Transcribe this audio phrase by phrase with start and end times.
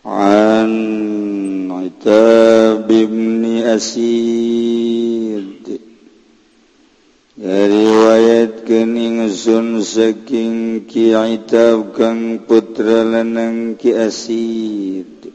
[0.00, 0.72] An
[1.76, 5.60] Itab الرحيم Asid.
[7.36, 15.28] Dari wayat kening sun ingsun saking ki Itab kang putra lanang ki Asid.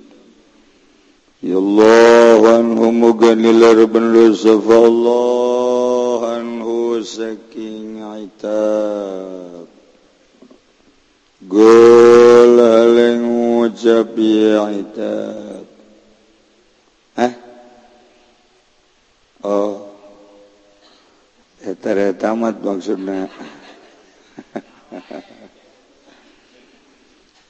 [1.46, 5.65] Ya Allah anhum ganil rabban lusafa Allah.
[14.98, 15.64] eh
[19.44, 19.92] oh
[21.82, 23.28] tara tamat maksudna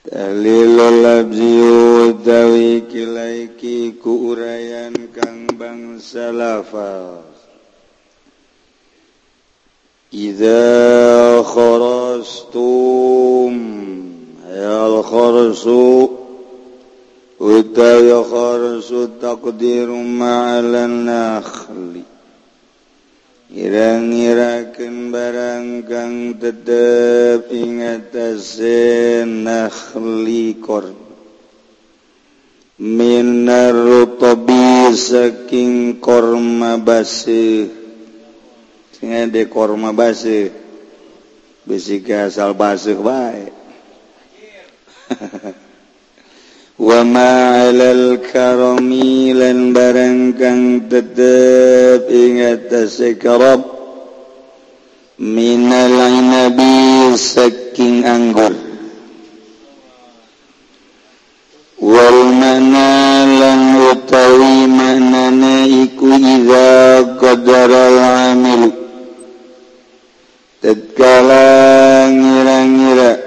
[0.06, 1.58] Talilul labzi
[2.14, 7.26] utawi kilaiki ku urayan kang bangsa lafal
[10.14, 13.54] Idza kharastum
[14.56, 16.15] al kharsu
[17.76, 20.88] حتى يخرس تقدير ما على
[23.56, 30.96] Irang-irakan barangkang tetep ingatase nakhli korn.
[32.80, 37.70] Minar rutobi saking korma basi.
[38.98, 40.52] Sehingga de korma basi.
[41.64, 43.54] Bisi asal basi baik.
[47.06, 48.18] Wama alal
[49.38, 53.62] lan barang kang tetep ingat sekarab karam
[55.22, 56.02] minal
[57.14, 58.58] saking anggur.
[61.78, 62.90] Wal mana
[63.38, 63.62] lan
[63.94, 68.00] utawi manana iku iza qadara al
[68.34, 68.64] amil
[70.58, 71.54] tatkala
[72.10, 73.25] ngira-ngira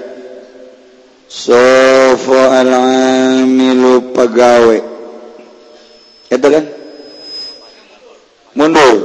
[1.29, 4.77] sofo alamilu pegawe
[6.29, 6.65] itu kan?
[8.57, 8.97] Mundur.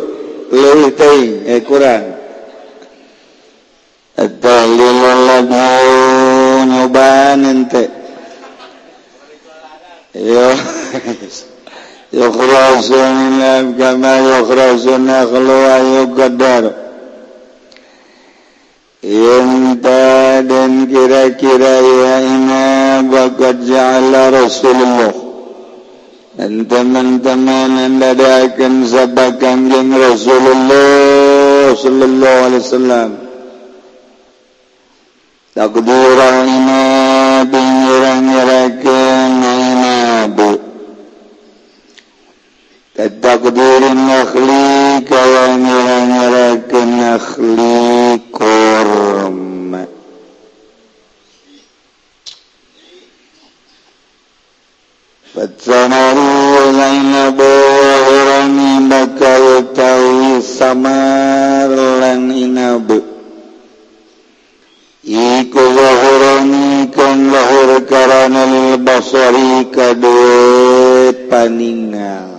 [0.55, 2.05] Leuwih teuing eh kurang.
[4.15, 7.85] Dalilul ladhun nyoban ente
[10.15, 10.49] yo.
[12.15, 16.84] Yukhrasu min al-gamal yukhrasu nakhlu wa yuqaddaru
[19.05, 22.65] Inta dan kira-kira ya ina
[23.05, 25.13] bakat ja'ala Rasulullah.
[26.41, 33.11] Dan teman-teman anda da'akan sabakan yang Rasulullah Sallallahu alaihi wasallam.
[35.53, 36.85] Takdirah ina
[37.45, 39.99] pingirang-irakan ina
[40.33, 40.51] bu
[42.97, 48.24] Takdirin nakhli kawang irang-irakan nakhlik
[48.85, 49.87] الحرم
[55.35, 56.17] فالثمر
[56.73, 62.25] زينب ورمي بكى يتوي سمر لن
[65.05, 72.34] Iku zahurani kan lahur karana lil basari kadue paningal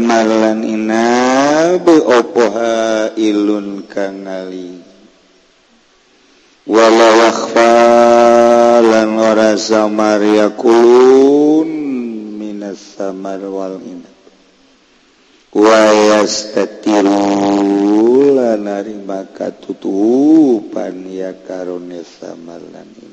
[0.00, 4.80] samalan inabu opoha ilun kangali.
[6.64, 7.72] Wala wakhfa
[8.80, 11.68] lan ora samar yakulun
[12.40, 14.16] minas samar wal inab.
[15.52, 17.20] Wa yastatiru
[18.40, 18.64] lan
[19.04, 23.09] maka tutupan ya karone samar lan inab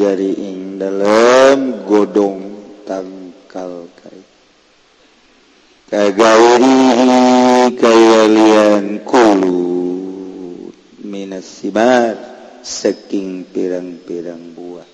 [0.00, 2.40] jari ing dalam godong
[2.88, 4.20] tangkal kai.
[5.92, 9.60] Kagairihi kayalian kulu
[11.04, 12.16] minas sibat
[12.64, 14.88] saking pirang-pirang buah.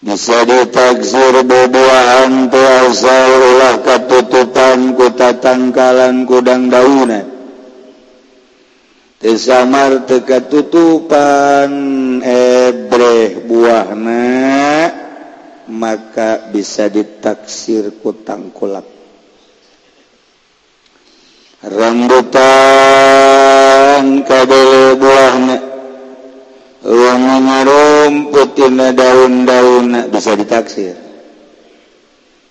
[0.00, 7.35] Bisa ditakzir bebuahan tuasal ulah katutupan kuta tangkalan kudang daunan.
[9.16, 11.72] Tesamar teka tutupan
[12.20, 14.24] ebre buahna
[15.72, 18.84] maka bisa ditaksir kutang kulak
[21.64, 22.36] rambutan
[24.22, 25.56] kabel buahna
[26.86, 30.94] wangunnya rumputina daun-daun bisa ditaksir.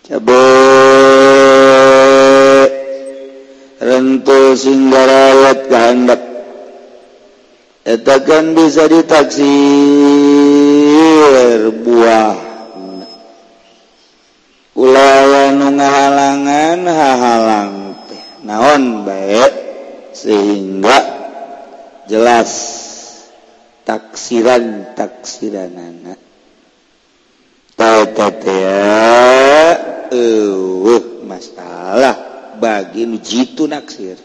[0.06, 0.45] Cabe
[3.79, 6.35] rentul singgarawat kehendak.
[7.86, 9.46] etakan bisa ditaksir
[11.86, 12.36] buah.
[14.76, 19.54] Ulawa nu ngahalangan hahalang teh naon baik
[20.12, 21.00] sehingga
[22.12, 22.52] jelas
[23.88, 26.20] taksiran taksiran anak
[27.80, 28.36] tata
[30.12, 32.16] uh, masalah
[32.60, 34.20] bagi nu jitu naksir.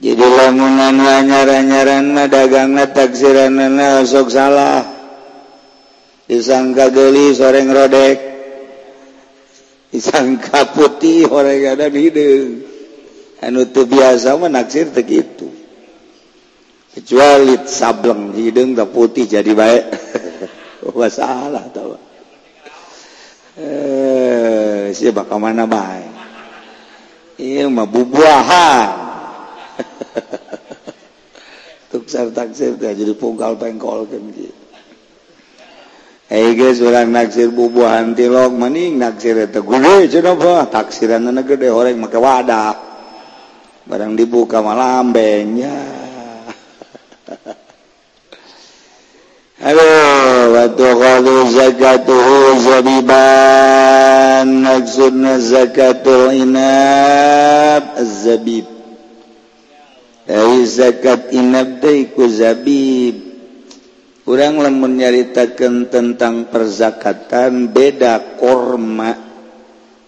[0.00, 0.98] Jadi lamunan
[1.30, 3.54] nyaran-nyaran dagang taksiran
[4.02, 4.82] sok salah.
[6.26, 8.18] Disangka geli soreng rodek.
[9.94, 12.70] Disangka putih orang ada hidung
[13.40, 15.48] anu teu biasa menaksir begitu
[16.92, 19.84] kecuali sableng hidung tak putih jadi baik
[20.84, 21.96] oh, masalah tahu
[23.56, 26.12] eh siapa kemana baik
[27.40, 28.99] iya mah bubuahan.
[31.90, 34.54] tuksar taksir teh jadi pungkal pengkol kan gitu.
[36.30, 40.38] Eh guys orang naksir bubuhan tilok maning naksir itu gue cina
[40.70, 42.78] taksiran anak gede orang make wadah
[43.90, 45.74] barang dibuka malah ambengnya.
[49.60, 49.84] Halo
[50.56, 58.79] waktu kalau zakatuhu zabiban naksudna zakatul inab zabib
[60.66, 62.86] zakat inabdaikuzabi
[64.22, 69.18] kurang lemun nyaritakan tentang perzakatan beda korma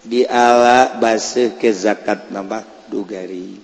[0.02, 3.58] di ala base ke zakat nama dugari.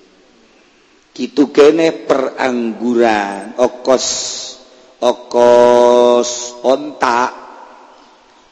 [1.14, 4.06] Kitu kene perangguran okos
[5.02, 6.30] okos
[6.62, 7.46] onta.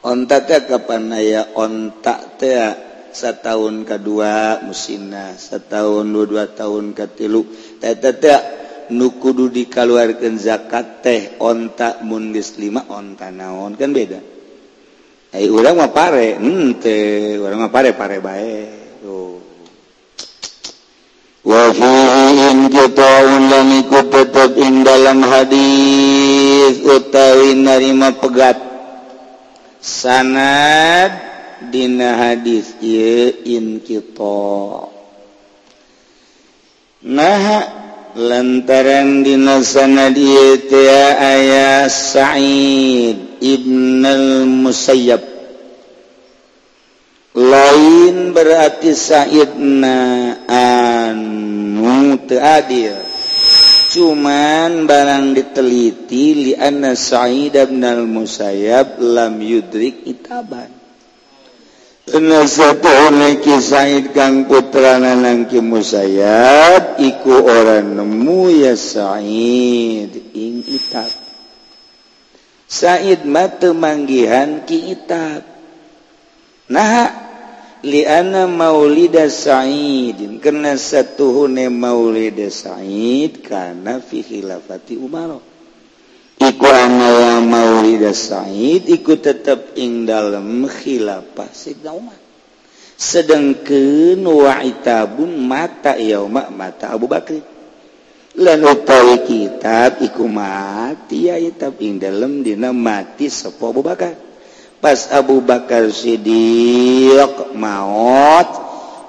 [0.07, 1.51] Onta teh kapan ya?
[1.55, 2.59] Onta teh
[3.11, 7.47] setahun kedua musina setahun dua, dua tahun ketilu.
[8.91, 14.19] nukudu dikaluarkan zakat teh ontak mundis 5 onta naon kan beda.
[15.35, 16.79] Eh orang mah pare hmm
[17.43, 18.55] orang pare pare bae
[19.03, 19.43] tuh.
[21.43, 21.71] Wa
[23.27, 28.59] lam ikut tetap in dalam hadis utawi narima pegat.
[29.83, 31.11] Sanad
[31.71, 34.96] dina hadis ieu in kita.
[37.05, 37.61] Nah
[38.17, 40.65] lantaran dinasanadia
[41.21, 45.21] ayah Said Ibnal Musayyab.
[47.37, 49.53] Lain berarti Said
[50.49, 52.97] anu adil
[53.87, 60.76] cuman barang diteliti lianna Said Ibnal Musayyab lam yudrik itaban.
[62.07, 70.11] ki Said kang putrana nangki musayab iku orang nemu ya Said.
[70.31, 71.11] Ing itab
[72.67, 75.43] Said mata manggihan ki itab
[76.67, 77.07] nah
[77.83, 85.56] liana maulida Saidin karena satuhune maulida Said karena fi khilafati Umarok
[86.37, 92.19] Iqana Maulida Said ikut tetap ing dalam khilafah Sayyidina Umar.
[92.93, 97.41] Sedengkeun wa'itabun mata yauma mata Abu Bakar.
[98.37, 104.13] Lan utawi kitab iku mati ya kitab ing dalam dina mati sepo Abu Bakar.
[104.77, 108.49] Pas Abu Bakar Siddiq maut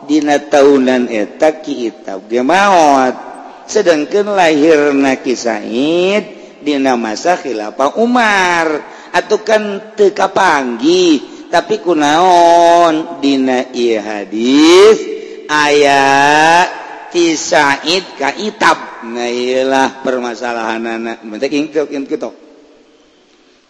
[0.09, 3.29] dina tahunan eta kitab ge maut.
[3.69, 8.67] Sedangkan lahirna Ki Said Dina masa Khilafah Umar.
[9.15, 13.21] Atukan teka panggi tapi kunaon?
[13.25, 15.01] Dina iya hadis
[15.49, 16.89] ayat
[17.19, 22.31] Said kaitab nailah permasalahan anak mentek ingkil kita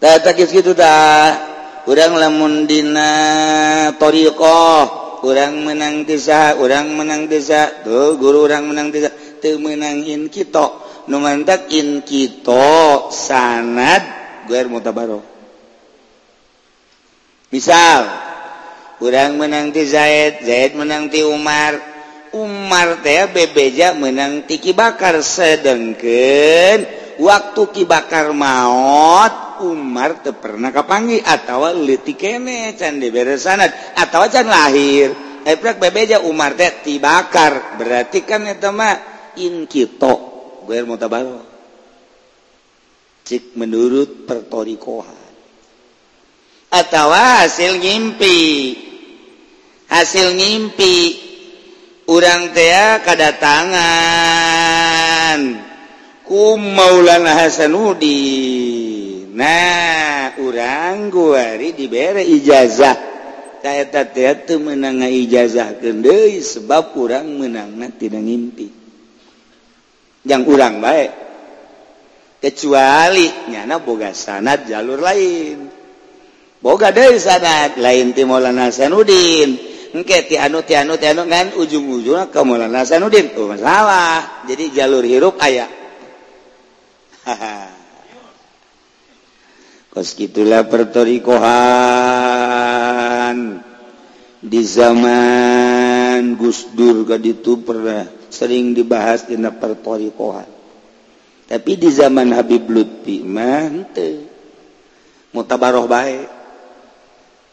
[0.02, 1.38] tak gitu dah
[1.86, 3.10] kurang lamun dina
[3.94, 10.87] toriqoh kurang menang desa kurang menang desa tuh guru orang menang desa tuh menangin kita
[11.08, 14.02] numantak in kita sanad
[14.44, 15.24] gue mutabaro
[17.48, 18.04] misal
[19.00, 21.98] kurang menang ti Zaid Zaid menang ti Umar.
[22.28, 24.76] Umar teh bebeja menang ti Ki
[27.18, 34.30] waktu Ki Bakar maut Umar teu pernah kapanggi atawa leutik kene can dibere sanad atawa
[34.30, 35.10] can lahir.
[35.42, 38.94] Eprak bebeja Umar teh ti Bakar berarti kan eta mah
[39.40, 40.27] in kita
[40.68, 41.40] Guer Mutabaro.
[43.24, 45.16] Cik menurut pertorikohan.
[46.68, 48.76] Atau hasil ngimpi.
[49.88, 51.24] Hasil ngimpi.
[52.04, 53.80] Urang tea kadatangan.
[56.28, 58.20] Ku Maulana hasanudi
[59.32, 63.08] Nah, urang guari dibere ijazah.
[64.60, 68.77] menang ijazah gede sebab kurang menang tidak ngimpi
[70.28, 71.08] yang urang baik
[72.38, 75.68] kecuali nyana boga sanat jalur lain.
[76.58, 79.56] Boga dari sanat lain ti Maulana sanudin
[79.94, 83.56] engke ti anu ti anu ti anu kan ujung ujungnya ke Maulana sanudin tuh oh,
[83.56, 84.44] masalah.
[84.44, 85.64] Jadi jalur hirup aya.
[89.94, 93.64] Kos gitulah pertorikohan.
[94.38, 100.58] Di zaman Gus Dur kaditu pernah sering dibahas dina pertorikohan
[101.48, 104.28] tapi di zaman Habib Lutfi mante
[105.32, 106.36] mutabaroh baik.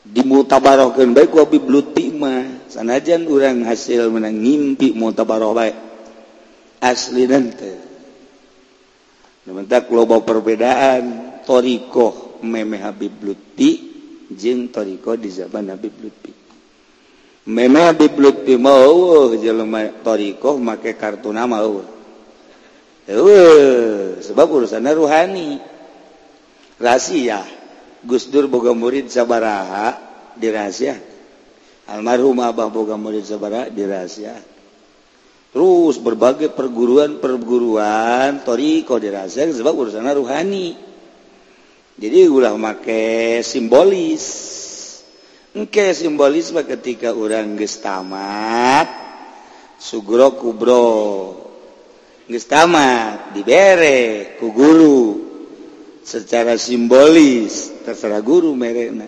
[0.05, 2.67] Dimutabarohkan baik ku Habib Lutfi mah.
[2.67, 5.79] Sanajan orang hasil menang ngimpi mutabaroh baik.
[6.83, 7.71] Asli nanti
[9.47, 11.03] Sementara loba perbedaan
[11.47, 13.79] Toriko meme Habib Lutfi
[14.27, 16.34] jeng Toriko di zaman Habib Lutfi.
[17.45, 21.85] memang diplukti mau jelema torikoh make kartu nama eueuh.
[24.21, 25.49] Sebab urusannya ruhani.
[26.81, 27.45] Rahasia.
[28.05, 29.97] Gus Dur boga murid sabaraha
[30.37, 30.93] dirahasia
[31.89, 34.37] almarhum Abah boga murid sabaraha dirahasia
[35.49, 40.67] terus berbagai perguruan-perguruan torikoh dirahasia sebab urusannya ruhani.
[41.95, 44.51] Jadi ulah make simbolis.
[45.55, 49.05] Oke simbolisme ketika orang gestamat
[49.79, 50.91] Sugro kubro.
[52.27, 55.23] Gestamat dibere ku guru.
[56.03, 59.07] Secara simbolis terserah guru merena.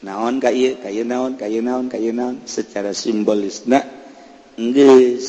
[0.00, 3.84] Naon kaya kaya naon kaya naon kaya naon secara simbolis nak
[4.56, 5.28] nges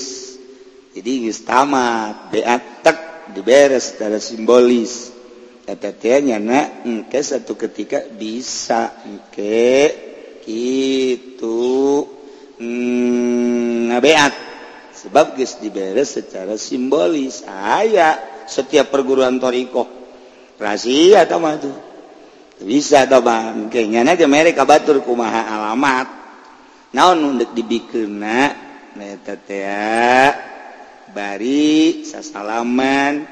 [0.96, 5.12] jadi gestamat beatak dibere secara simbolis.
[5.68, 5.92] Eta
[6.40, 10.11] nak engke satu ketika bisa engke
[10.52, 12.04] itu
[12.60, 14.34] hmm, ngabeat
[14.92, 17.42] sebab guys diberes secara simbolis.
[17.48, 19.88] Aya setiap perguruan Toriko.
[20.62, 21.72] Rahasia atau maju
[22.62, 23.66] bisa atau bang.
[23.74, 26.08] Kayaknya aja mereka batur kumaha alamat.
[26.94, 28.54] Naon untuk dibikirna
[28.94, 30.36] netatea
[31.12, 33.26] bari sasalaman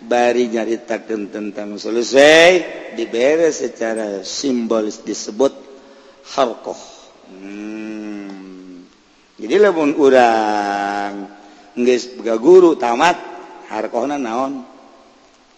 [0.00, 2.50] bari nyaritakan tentang selesai
[2.96, 5.52] diberes secara simbolis disebut
[6.36, 6.80] harkoh
[7.30, 8.86] hmm.
[9.38, 11.14] jadi lamun urang
[11.74, 13.30] nggak bega guru tamat
[13.70, 14.66] harkohna naon?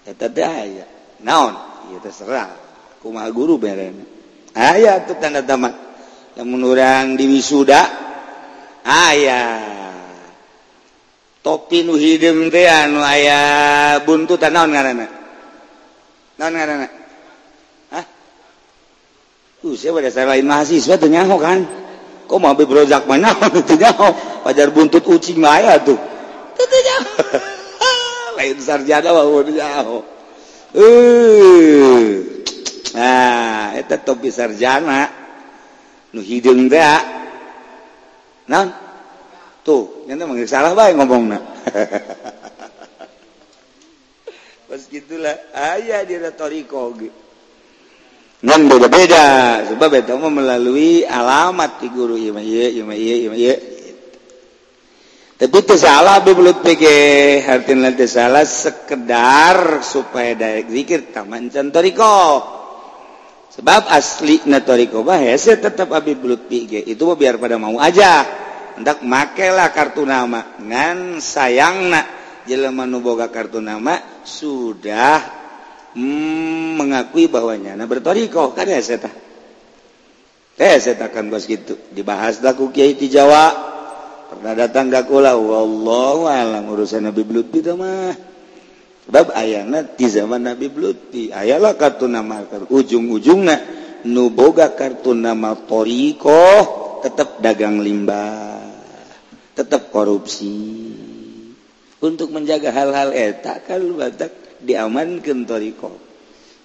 [0.04, 0.84] Eta teh aya.
[1.24, 1.56] Naon?
[1.90, 2.52] Ieu terserah.
[3.00, 4.04] Kumaha guru berena
[4.52, 5.72] aya tuh tanda tamat.
[6.36, 7.80] Lamun urang di wisuda
[8.84, 9.42] aya.
[11.42, 13.40] Topi nu hideung teh anu aya
[14.04, 15.08] buntutan naon ngaranna?
[16.38, 16.88] Naon ngaranna?
[19.62, 21.62] Tuh, saya pada saya lain mahasiswa tuh nyaho kan.
[22.26, 23.30] Kok mau ambil brojak mana?
[23.54, 24.10] Tuh nyaho.
[24.42, 25.94] Pajar buntut ucing maya tuh.
[26.58, 27.14] Tuh nyaho.
[28.42, 30.02] lain sarjana mau nyaho.
[30.74, 32.42] Uh.
[32.98, 35.06] Nah, itu topi sarjana.
[36.10, 36.98] Nu hidung dia.
[38.50, 38.66] Nah,
[39.62, 41.38] tuh, nyata manggil salah baik ngomongnya.
[44.66, 47.31] Pas gitulah, ayah dia retoriko gitu.
[48.42, 49.26] ngan beda-beda.
[49.70, 53.40] Sebab itu mah melalui alamat di guru ieu mah ieu ieu mah ieu ieu mah
[53.40, 53.56] ieu.
[55.42, 62.46] Tapi teu salah bebelut pike hartina teu salah sekedar supaya dari zikir taman cantoriko
[63.50, 67.78] sebab asli na toriko bah hese tetap abi belut pike itu mah biar pada mau
[67.78, 68.26] aja.
[68.72, 70.56] Hendak makelah kartu nama.
[70.56, 72.00] Ngan sayangna
[72.48, 75.41] jelema nu boga kartu nama sudah
[75.96, 77.76] mm, mengakui bahwanya.
[77.76, 79.10] Nah bertorikoh kan ya saya
[80.60, 81.78] eh saya takkan bos gitu.
[81.92, 83.72] Dibahas daku kiai di Jawa.
[84.32, 88.16] Pernah datang dakula wallahu alam urusan Nabi Bluti itu mah.
[89.02, 93.84] Sebab ayana di zaman Nabi Bluti ayalah kartu nama ujung-ujungnya.
[94.02, 98.62] Nuboga kartu nama torikoh tetap dagang limbah.
[99.52, 100.96] Tetap korupsi.
[102.02, 104.32] Untuk menjaga hal-hal etak kan batak.
[104.62, 105.98] diamankan toriko.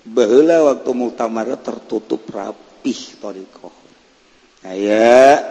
[0.07, 3.73] Bahula waktu muktamar tertutup rapih toriko.
[4.63, 5.43] Aya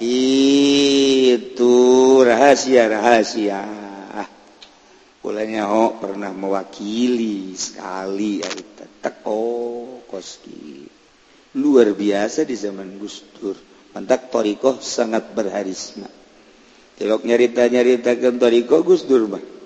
[0.00, 1.76] itu
[2.24, 3.60] rahasia rahasia
[5.20, 9.44] Kulanya ho pernah mewakili sekali ya itu teko
[10.08, 10.88] koski.
[11.60, 13.52] Luar biasa di zaman Gus Dur.
[13.92, 16.08] Mantak toriko sangat berharisma.
[16.96, 19.59] Telok nyarita nyarita kan toriko Gus Dur mah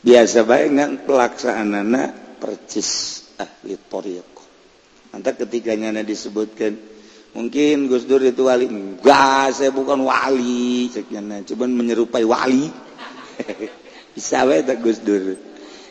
[0.00, 2.08] biasa bayangan pelaksanaan anak
[2.40, 4.44] percis ahli toriko
[5.12, 6.90] nanti ketiganya anak disebutkan
[7.34, 8.66] mungkin Gus Dur itu wali.
[8.66, 12.66] Enggak saya bukan wali ceknya cuman menyerupai wali.
[14.16, 15.38] Bisa wae tak Gus Dur?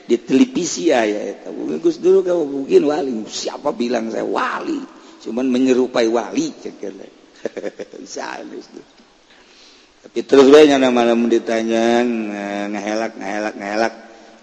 [0.10, 1.48] Di televisi ya ya
[1.80, 4.80] Gus Dur kamu mungkin wali siapa bilang saya wali?
[5.20, 7.08] Cuman menyerupai wali ceknya
[8.04, 8.88] bisa Gus Dur.
[10.00, 12.04] tapi terus banyak malam ditanya
[12.72, 13.94] ngehelak ngehelak ngehelak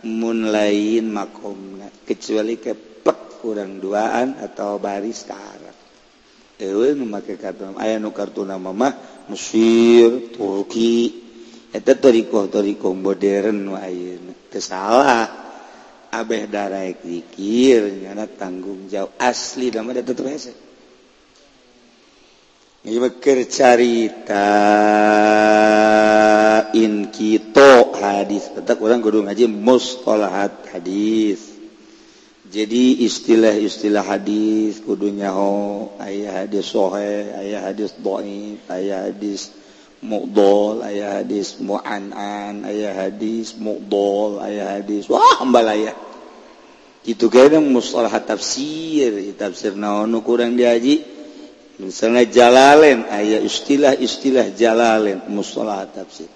[0.07, 5.75] mun lain makom kecuali kepek kurang duaan atau baris karat.
[6.57, 8.93] Ewe nu make kartu aya nu kartu nama mah
[9.29, 11.25] Mesir Turki.
[11.69, 14.33] Eta toriko toriko modern nu ayeuna.
[14.49, 15.45] Teu salah.
[16.17, 20.66] Abeh darah zikir nyana tanggung jawab asli nama da tetap hese.
[22.87, 24.47] Iwekir carita
[26.71, 28.47] inkito hadis.
[28.55, 31.51] Tetap orang kudu ngaji mustalahat hadis.
[32.47, 39.51] Jadi istilah-istilah hadis kudu nyaho ayah hadis sohe, ayah hadis doif, aya hadis
[39.99, 45.91] mudol, ayah hadis mu'an'an, ayah hadis mudol, ayah hadis wah ambalaya.
[47.03, 51.16] Itu kayaknya mustalahat tafsir, tafsir naon kurang diaji.
[51.77, 56.29] misalnya jalalen ayat istilah-istilah jalalen musola tafsir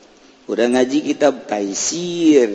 [0.50, 2.50] udah ngaji kitab taisir.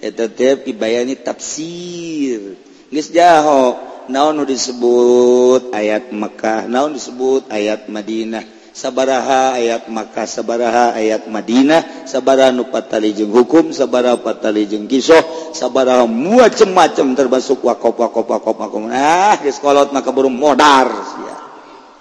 [0.00, 2.56] Eta teh ibayani tafsir.
[2.88, 3.76] Geus jaho
[4.08, 8.56] naon disebut ayat Mekah naon disebut ayat Madinah.
[8.76, 12.04] Sabaraha ayat Makkah sabaraha ayat Madinah.
[12.04, 15.24] Sabaraha nu patali jeung hukum sabaraha patali jeung kisah.
[15.56, 21.45] Sabaraha macam-macam termasuk wakop wakop wakop wakop ah geus kolot mah keburu modar sia.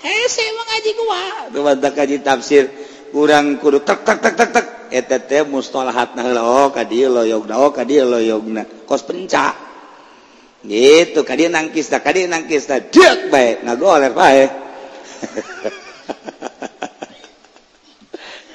[0.06, 1.50] eh saya emang ngaji gua.
[1.50, 2.70] Tuh mantap ngaji tafsir.
[3.10, 7.58] Kurang kudu tak tak tak tak tak eta teh mustalahatna oh ka dieu loyogna.
[7.58, 8.66] Oh ka dieu loyogna.
[8.86, 9.58] Kos penca.
[10.62, 14.46] Gitu ka dieu nangkis da ka dieu nangkis da deuk bae ngagoler bae.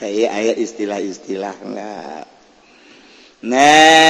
[0.00, 2.24] Iya, aya istilah-istilah lah.
[3.44, 4.00] Nah,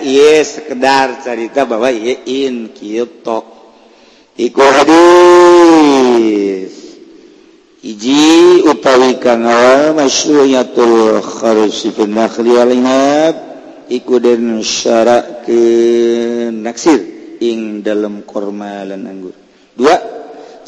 [0.00, 3.59] iya sekedar cerita bahwa iya in kitok
[4.40, 5.12] iku hadis.
[7.80, 9.44] Iji utawi kang
[9.96, 13.36] masyruyatul kharsi fil nakhli wal inab
[13.88, 15.60] iku den syarak ke
[16.52, 17.00] naksir
[17.40, 19.32] ing dalam korma lan anggur.
[19.76, 19.96] Dua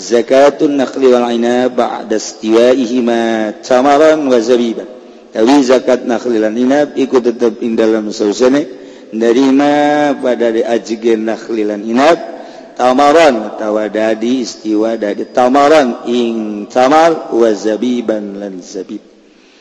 [0.00, 4.88] zakatun nakhli wal inab ba'da istiwaihima tamaran wa zabiban.
[5.32, 8.68] Tapi zakat nakhli lan inab iku tetap ing dalam sausane
[9.16, 12.41] nerima pada di ajigen nakhli lan inab
[12.82, 18.98] tamaran tawadadi istiwa dadi tamaran ing tamar wa zabiban lan zabib.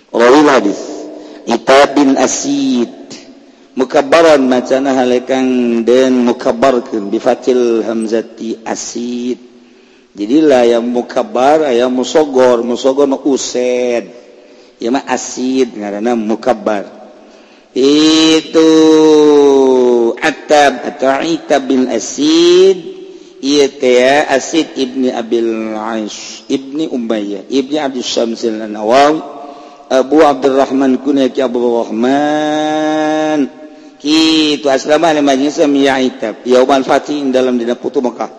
[0.10, 0.82] Rawi hadis.
[1.46, 2.90] Itab bin Asid.
[3.78, 5.48] Mukabbaran macana halekang
[5.86, 9.40] den mukabbarkeun bi fatil hamzati asid.
[10.12, 12.68] Jadi lah yang mukabbar aya musogor.
[12.68, 14.12] Musogor nu used
[14.82, 16.84] ieu mah asid ngaranna mukabbar.
[17.72, 18.70] Itu
[20.20, 23.01] atab atau itab bin asid.
[24.30, 29.42] asid Ibni Abil Aish Ibni Umayyah Ibni Abdul Syamsil Nawawi
[29.92, 33.52] Abu Abdurrahman kunya Abu Rahman.
[34.00, 36.00] Kitu asrama ahli majlis ya
[36.48, 38.32] yauman fatih dalam dina putu Mekah.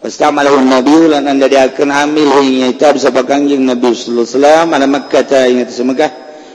[0.00, 4.86] Pastamalahun Nabi lan anda diakan amil hingga itab sabab kanjing Nabi sallallahu alaihi wasallam ana
[4.88, 6.10] Makkah ta ingat semegah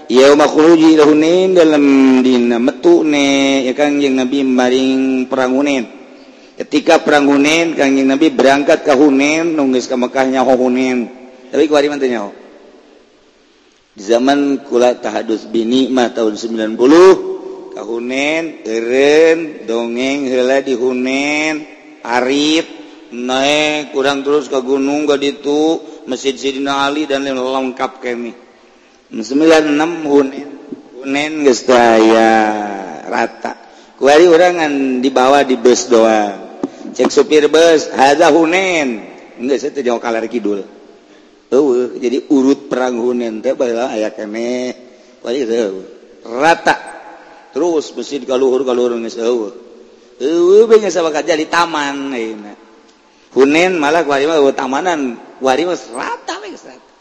[0.10, 1.86] yauma khuruji lahunin dalam
[2.26, 6.01] dina metu ne ya kanjing Nabi maring perang Hunain.
[6.62, 11.10] Ketika peranggunen Kajing nabi berangkat ke Hunen nunggis ke Mekkahnya hohunen
[11.50, 12.30] tapi mannya
[13.92, 21.66] di zaman kula tahadus binikmah tahun 90 kahunen keren dongeng hela di Hunen
[22.06, 22.70] Arif
[23.12, 28.32] naik kurang terus ke gunung gak itu masjid Sidina Ali dan lain lengkap kami.
[29.12, 30.48] 96 Hunen
[31.04, 31.68] Hunen geus
[33.12, 33.54] rata.
[34.00, 36.51] Kuari orangan dibawa di bus doang
[36.94, 39.08] cek supir bus haza hunen.
[39.42, 40.64] Enggak saya tuh jauh kalar kidul.
[41.52, 44.76] Eueuh jadi urut perang hunen teh barulah aya kene.
[45.20, 45.52] Balik
[46.24, 46.76] rata.
[47.52, 49.52] Terus mesin kaluhur kaluhur geus eueuh.
[50.22, 52.54] Eueuh banyak geus kerja di taman ayeuna.
[53.32, 55.20] hunen malah kuari mah tamanan.
[55.40, 56.92] Kuari mah rata wes rata.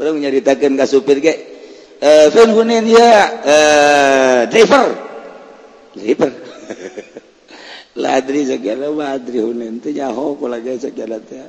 [0.00, 1.34] Urang nyaritakeun ka supir ge,
[2.00, 3.12] eh hunen ya
[3.44, 4.88] eh, driver.
[5.92, 6.30] Driver.
[7.96, 11.44] ladri segala wadri hunen teh nyaho kula ge segala teh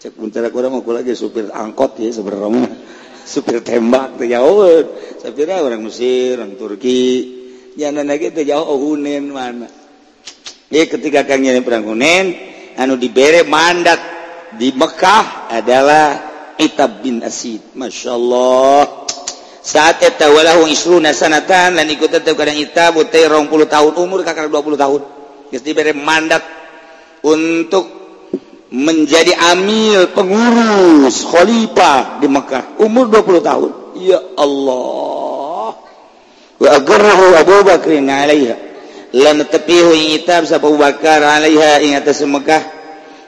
[0.00, 2.72] cek muntara mah kula ge supir angkot ya sebenarnya
[3.32, 4.66] supir tembak teh jauh
[5.22, 7.40] sapira orang Mesir orang Turki.
[7.72, 9.70] Jangan lagi teh oh, jauh hunen mana.
[10.68, 12.34] Ya ketika kangnya perang hunen
[12.76, 14.10] anu dibere mandat.
[14.52, 16.04] Di Mekah adalah
[16.60, 17.72] Itab bin Asid.
[17.72, 19.08] Masya Allah
[19.62, 24.26] saat eta walahu isruna sanatan lan ikut tetap kadang itab utai rong puluh tahun umur
[24.26, 25.21] kakak dua puluh tahun.
[25.60, 26.40] Diberre mandat
[27.20, 28.02] untuk
[28.72, 32.80] menjadi amil pengurus khalifah di Mekah.
[32.80, 33.70] Umur 20 tahun.
[34.00, 35.76] Ya Allah.
[36.56, 38.56] Wa agarrahu Abu Bakr alaiha.
[39.12, 42.64] Lan tapihu hitab sa Abu Bakar alaiha ing atas Mekah.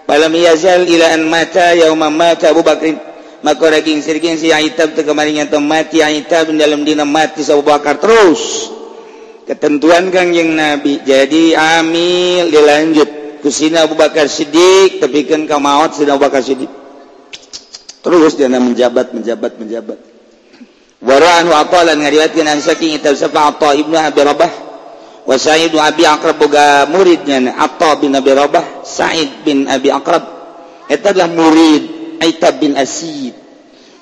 [0.09, 2.97] Falam yazal ila an mata yauma mata Abu Bakr.
[3.45, 8.73] Maka raging sirgin si Aitab teu kemaringan mati Aitab dalam dina mati Abu Bakar terus
[9.45, 12.51] ketentuan Kangjeng Nabi jadi amil.
[12.51, 16.69] Dilanjut kusina Abu Bakar Siddiq tepikan kau maut Sina Abu Bakar Siddiq.
[18.05, 19.99] Terus dia menjabat menjabat menjabat.
[21.05, 24.53] Waranu aqalan ngariwatkeun an saking itu Safa Atha Ibnu Abi Rabah.
[25.25, 30.25] Wa Sa'id Abi Aqrab boga muridnya Atha bin Abi Rabah Sa'id bin Abi Aqrab.
[30.85, 33.33] Eta adalah murid Aitab bin Asid.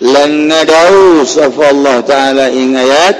[0.00, 3.16] لن ندعو صف الله تعالى إن آيات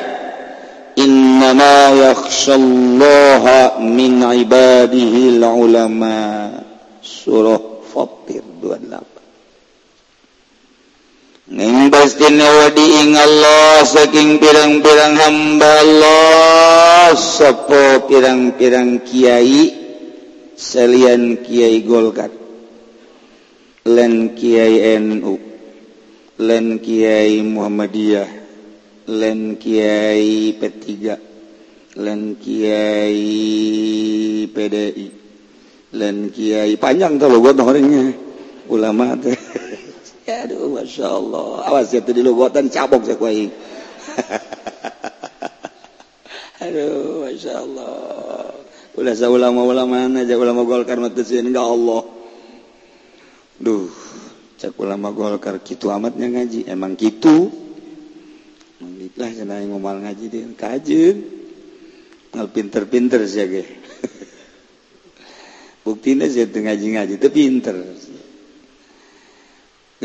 [0.99, 6.63] إنما يخشى الله من عباده العلماء.
[7.25, 7.61] سورة
[7.95, 8.43] فطر
[11.55, 19.71] Ning pastiwadiing Allah saking pirang-pirang hamba Allah sepo pirang-pirang Kyai
[20.59, 22.35] salian Kyai Golkat
[23.87, 25.39] Len Kyai NU
[26.43, 28.31] Len Kyai Muhammadiyah
[29.15, 30.83] Len Kyai P3
[32.03, 33.23] Len Kyai
[34.51, 35.07] PDI
[36.03, 38.11] Len Kyai panjang kalau buat orangnya
[38.67, 39.44] ulama teh.
[40.85, 41.65] Masya Allah.
[41.65, 43.49] Awas ya tadi lu buatan cabok saya kuing
[46.65, 48.53] aduh Masya Allah.
[48.95, 52.05] Ulah saya ulama-ulama aja ulama golkar matusin enggak Allah.
[53.57, 53.89] Duh
[54.61, 55.57] cek ulama golkar.
[55.65, 56.69] Gitu amatnya ngaji.
[56.69, 57.65] Emang gitu.
[59.15, 60.45] Lah cina yang ngomal ngaji dia.
[60.53, 61.17] Kajen
[62.35, 63.47] ngal pinter-pinter sih
[65.87, 67.79] buktinya sih ngaji-ngaji itu pinter.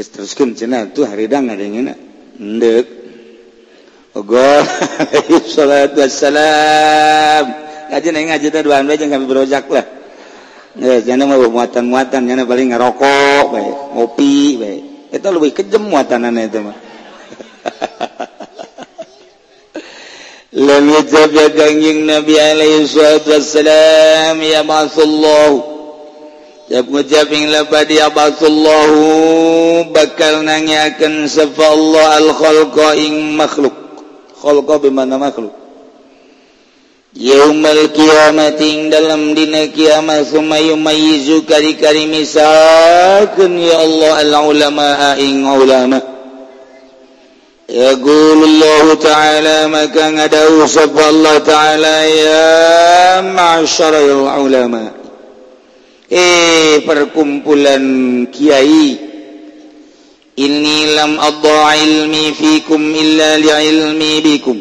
[0.07, 1.97] teruskan cina hari haridang ada yang enak
[2.39, 2.87] ndek.
[4.15, 4.63] Ogoh,
[5.53, 7.45] salat wassalam
[7.89, 9.85] ngaji neng ngaji tuh dua anbe jangan kami berojak lah.
[10.79, 13.75] Eh, jangan mau muatan muatan jangan paling ngerokok baik.
[13.97, 14.83] Ngopi baik.
[15.13, 16.77] Itu lebih kejem muatanan itu mah.
[20.49, 23.29] Lalu jadi عن Nabi عليه الصلاة
[23.61, 24.97] ya يبعث
[26.69, 35.49] gucaping lepa dia Allahhu bakal nanyakan sefa Allah alqaing makhlukqa bimana makhluk?
[37.17, 45.41] Yaumal kiamating dalam dina kiamat summa yumayyizu kari kari misakan ya Allah al ulama aing
[45.41, 46.19] ulama.
[47.69, 54.98] يقول الله تعالى ما كان دعوه سب الله تعالى يا معشر العلماء
[56.09, 57.85] eh perkumpulan
[58.33, 58.89] Kyai
[60.39, 64.57] ini lam ilmi fikum illa li ilmi bikum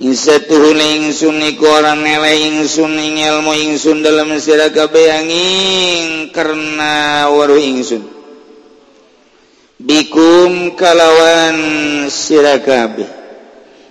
[0.00, 7.60] Insatuhun ingsun iku orang nilai ingsun ing ilmu ingsun dalam sira kabeh angin karena waru
[7.60, 8.20] ingsun
[9.80, 11.56] Bikum kalawan
[12.12, 13.19] sira kabeh.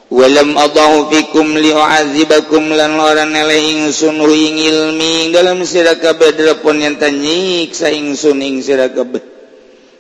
[0.10, 5.30] walam adahu fikum liu'adzibakum lan orang neleh ingsun ing ilmi.
[5.30, 6.34] Dalam sira kabeh
[6.82, 9.22] yang tanyik sa ingsun ing sira kabeh.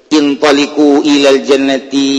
[0.09, 2.09] Taliku ilal jannati.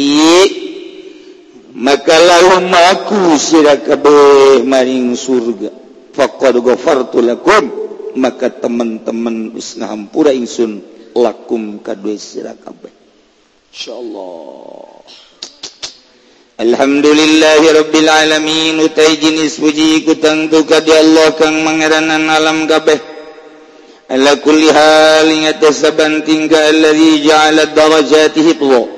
[1.74, 5.70] Maka lahum aku sira kabeh maring surga.
[6.14, 7.78] Faqad ghafartu lakum.
[8.10, 10.82] Maka teman-teman usna hampura ingsun
[11.14, 12.90] lakum kadue sira kabeh.
[13.70, 14.89] Insyaallah.
[16.60, 23.00] Alhamdulillahirobbilalamin utai jenis puji ku tuka di Allah kang mangeranan alam kabeh.
[24.12, 28.92] Ala kulli hal ingat sabanting ka alladhi ja'ala darajati hitwa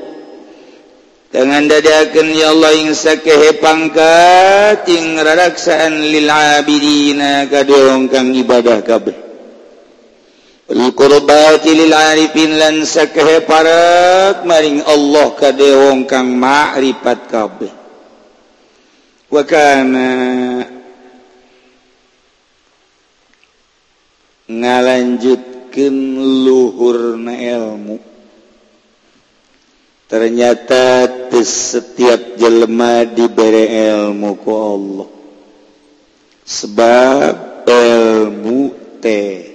[1.31, 9.32] tangan dadakan ya Allah ing sakehe pangkat ing raraksaan lil abidina kadong kang ibadah kabeh.
[10.73, 17.73] Qurbatilarifin sekehe parak maring Allah kade wong kang ma'rifat kabeh.
[19.29, 20.09] Wa kana
[24.49, 25.97] ngalanjutkeun
[26.41, 28.01] luhurna ilmu.
[30.09, 31.05] Ternyata
[31.45, 35.09] setiap jelema diberi ilmu ku Allah.
[36.49, 38.73] Sebab ilmu
[39.05, 39.52] teh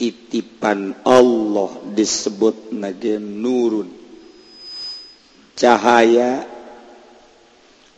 [0.00, 3.92] titipan Allah disebut nage nurun.
[5.60, 6.48] Cahaya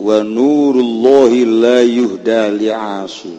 [0.02, 3.38] wa nurullahi la yuhda li'asu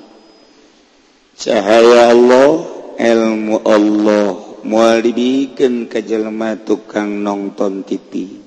[1.35, 2.51] cahaya Allah
[2.95, 4.31] ilmu Allah
[4.63, 8.39] mual dibikin ke jelema tukang nonton TV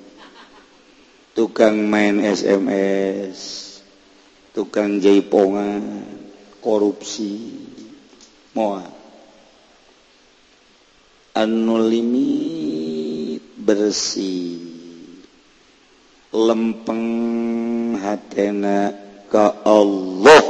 [1.37, 3.69] tukang main SMS
[4.57, 6.09] tukang jaipongan
[6.65, 7.53] korupsi
[8.57, 8.96] moal.
[11.37, 12.33] anulimi
[13.61, 14.57] bersih
[16.33, 17.05] lempeng
[18.01, 18.97] hatena
[19.29, 20.45] ke Allah.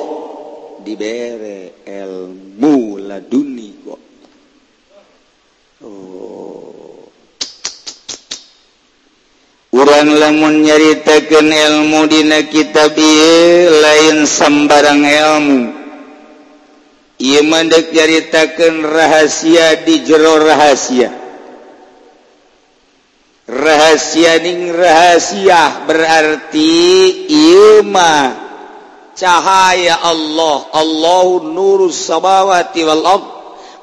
[0.86, 4.02] Dibere ilmu laduni kok.
[5.82, 7.10] Oh.
[9.74, 15.75] Urang lamun nyaritakeun ilmu dina kitab ieu lain sembarang ilmu.
[17.16, 21.08] ia mandek nyaritakan rahasia di jero rahasia.
[23.46, 26.74] Rahasia ning rahasia berarti
[27.30, 28.36] ilma
[29.16, 30.68] cahaya Allah.
[30.76, 33.26] Allah nurus samawati wal ard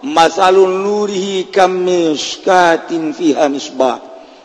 [0.06, 3.98] masalun nurihi kamishkatin fiha misbah.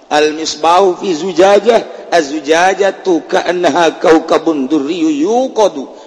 [0.09, 5.98] Al misbahu fi zujajah az zujajah tu ka'annaha kaukabun durriyu yuqadu.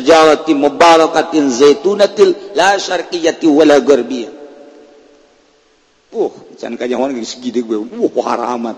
[0.00, 4.40] Jawati mubarakatin zaitunatil la syarqiyati wala garbiyah
[6.14, 7.78] uh can kanyawan geus gede gue.
[7.78, 8.76] Uh haramat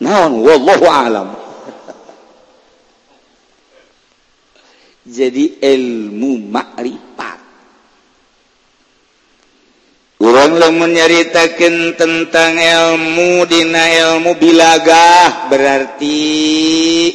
[0.00, 0.40] naon?
[0.44, 1.34] Wallahu alam.
[5.16, 7.40] Jadi ilmu makrifat
[10.20, 16.20] orang lamun nyaritakeun tentang ilmu dina ilmu bilagah berarti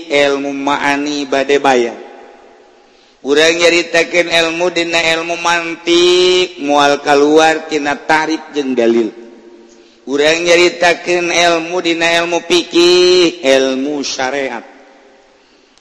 [0.10, 2.05] ilmu ma'ani bade bayar
[3.26, 9.10] kurang nyaritakan ilmu dina ilmu mantik mual keluar tina tarif jeng dalil.
[10.06, 14.62] Kurang nyaritakan ilmu dina ilmu pikir ilmu syariat.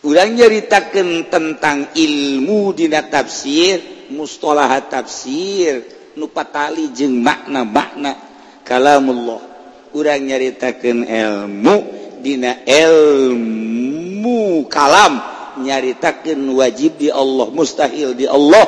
[0.00, 5.85] Kurang nyaritakan tentang ilmu dina tafsir mustalah tafsir
[6.16, 8.16] nupatali jeng makna makna
[8.64, 9.44] kalamullah.
[9.92, 11.76] Kurang nyaritakan ilmu
[12.24, 15.33] dina ilmu kalam.
[15.60, 18.64] nyaritakan wajib di Allah mustahil di Allah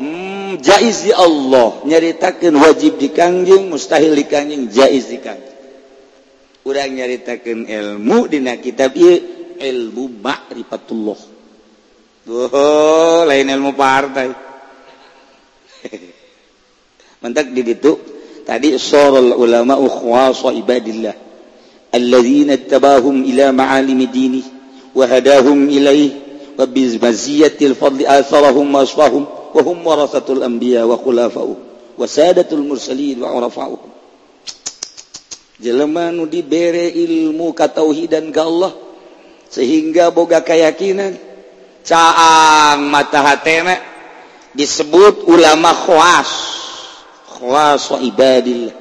[0.00, 1.80] hmm, jaiz di Allah.
[1.84, 5.56] Nyaritakan wajib di Kangjeng mustahil di Kangjeng jaiz di Kangjeng
[6.66, 9.22] urang nyaritakan ilmu dina kitab ieu
[9.54, 11.18] ilmu ma'rifatullah.
[12.26, 14.34] Oh lain ilmu partai.
[17.22, 17.94] Mentak di ditu
[18.42, 21.14] tadi sorol ulama ukhwasa ibadillah.
[21.94, 24.46] Alladzina tabahum ila ma'alimi dinih
[24.90, 26.25] wa hadahum ilaih
[26.56, 29.24] wabil الفضل fadli atharahum وهم
[29.56, 31.56] wa hum warasatul anbiya wa وعرفاؤهم.
[31.96, 32.06] Wa
[32.60, 33.32] mursalin wa
[35.56, 38.72] jelema nu dibere ilmu katauhidan ka Allah
[39.48, 41.16] sehingga boga keyakinan
[41.80, 43.80] caang mata hatena
[44.52, 46.28] disebut ulama khawas
[47.40, 48.76] khawas wa ibadillah.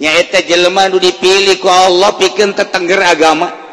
[0.00, 3.69] Nyaeta jelema nu dipilih ku Allah pikeun tetengger agama.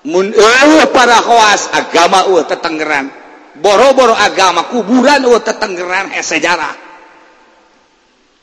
[0.00, 3.12] Mun, uh, para khoas agama uh, tetenggeran.
[3.60, 6.88] Boro-boro agama kuburan uh, tetenggeran sejarah.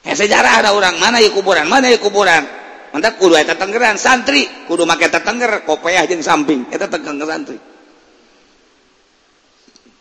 [0.08, 2.46] Sejarah ada orang mana ya kuburan mana ya kuburan?
[2.94, 4.46] Mantap kudu eta tetenggeran santri.
[4.70, 7.58] Kudu make tetengger kopeah jeung samping eta tetenggeran santri.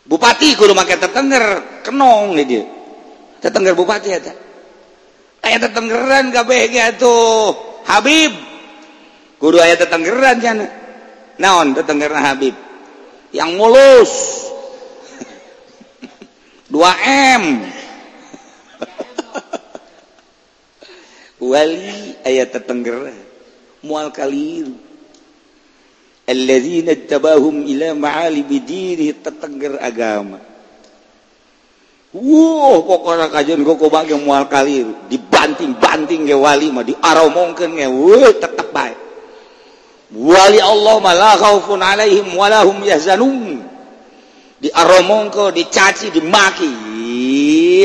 [0.07, 2.63] Bupati kudu make tetengger kenong ieu dia
[3.41, 4.33] tetengger bupati eta.
[5.41, 7.51] Aya tetenggeran kabeh ge atuh
[7.89, 8.31] Habib.
[9.41, 10.86] Kudu aya tetenggeran jangan
[11.37, 12.53] naon tetengger Habib?
[13.31, 14.13] Yang mulus.
[16.73, 17.43] 2M
[21.49, 23.15] wali ayat tetengger
[23.87, 24.67] mual kali
[28.43, 30.43] bidiri tetengger agama.
[32.11, 37.87] Wow pokoknya kajian kok bagi mual kali dibanting-banting ke wali mah diaromongkeun ge
[38.43, 39.06] tetep baik
[40.15, 43.63] wali Allah malaun Alaihim walahum yahzanun.
[44.57, 46.73] Diaromongko dicaci dimaki.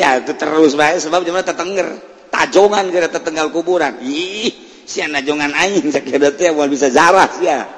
[0.01, 2.01] Ya itu terus baik sebab cuma tetengger.
[2.33, 4.01] Tajongan kira tetenggal kuburan.
[4.01, 4.51] Ih
[4.89, 7.69] sia najongan aing sakira teh wal bisa zarah sia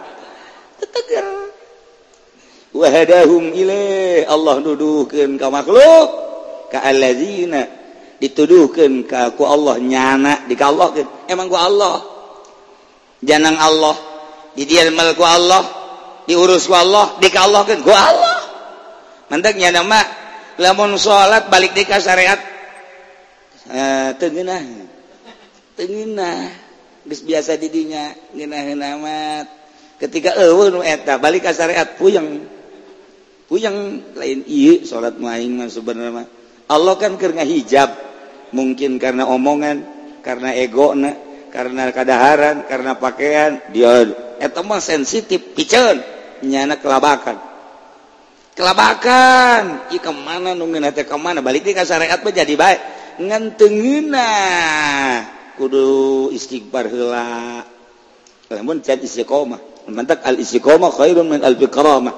[0.78, 1.26] tetengger.
[2.70, 4.30] Wahadahum ilaih.
[4.30, 6.08] Allah nuduhkeun ka makhluk.
[6.70, 7.66] Ka allazina.
[8.22, 10.94] Dituduhkeun ka ku Allah nyana di ka Allah
[11.26, 11.98] emang ku Allah.
[13.26, 14.13] Janang Allah.
[14.54, 15.62] didialmalku Allah
[16.24, 18.38] diurus Allah di Allah ke gua Allah.
[19.28, 20.00] Mantaknya nama
[20.60, 22.40] lamun salat balik di syariat
[23.70, 24.62] eh tengenah.
[25.74, 26.62] Tengenah.
[27.04, 29.46] Geus biasa didinya ngeunaheun amat
[30.00, 32.48] ketika eueuh nu eta balik ka syariat puyeng.
[33.44, 36.24] Puyeng lain ieu salat mah aing mah sebenarnya
[36.64, 37.92] Allah kan karena hijab
[38.56, 39.84] mungkin karena omongan
[40.24, 41.12] karena egona
[41.52, 44.08] karena kadaharan karena pakaian dia
[44.44, 46.04] etmah sensitif pican
[46.44, 47.40] nyana kelabakan.
[48.54, 49.90] Kelabakan!
[49.90, 51.42] I kemana nungin hati kemana?
[51.42, 52.80] Balik ke syariat menjadi baik.
[53.18, 54.28] Ngentengina
[55.58, 57.62] kudu istighfar hela
[58.50, 59.90] lamun can istiqomah.
[59.90, 62.14] Mantak al istiqomah khairun min al biqaramah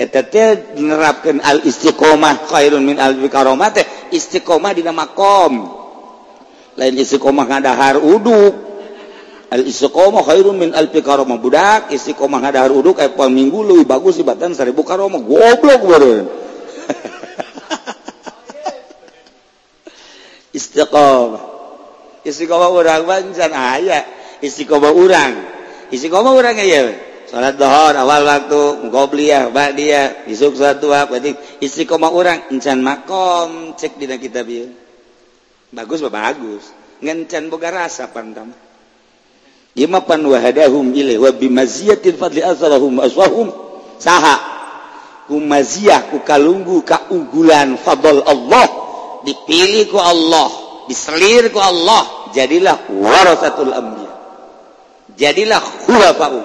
[0.00, 5.68] eta teh nerapkeun al istiqomah khairun min al biqaramah teh istiqomah dina makom.
[6.80, 8.71] Lain istiqomah ngadahar uduk.
[9.52, 14.56] Al-istiqomah khairun min al-karomah budak istiqomah ngadahar uduk kayak pol minggu lebih bagus di batan
[14.56, 15.20] seribu karomah.
[15.20, 16.24] Goblok baru.
[20.58, 21.44] Istiqomah.
[22.24, 24.08] Istiqomah urang bancan ayat
[24.40, 25.44] istiqomah urang.
[25.92, 31.16] Istiqomah urang ya salat dohor awal waktu ngobliah bak dia isuk satu apa
[31.64, 34.68] istiqomah orang encan makom cek dina kitab ieu
[35.72, 36.76] bagus bagus?
[37.02, 38.52] Ngencan boga rasa pantam
[39.72, 43.48] Ima pan wahadahum ilaih wa bimaziyatin fadli azalahum aswahum
[43.96, 44.36] saha.
[45.24, 48.68] Ku maziyah ku kalunggu keunggulan fadl Allah.
[49.24, 50.50] Dipilih ku Allah
[50.90, 52.32] diselir ku Allah.
[52.36, 54.12] Jadilah warasatul anbiya.
[55.16, 56.40] Jadilah khulafa'u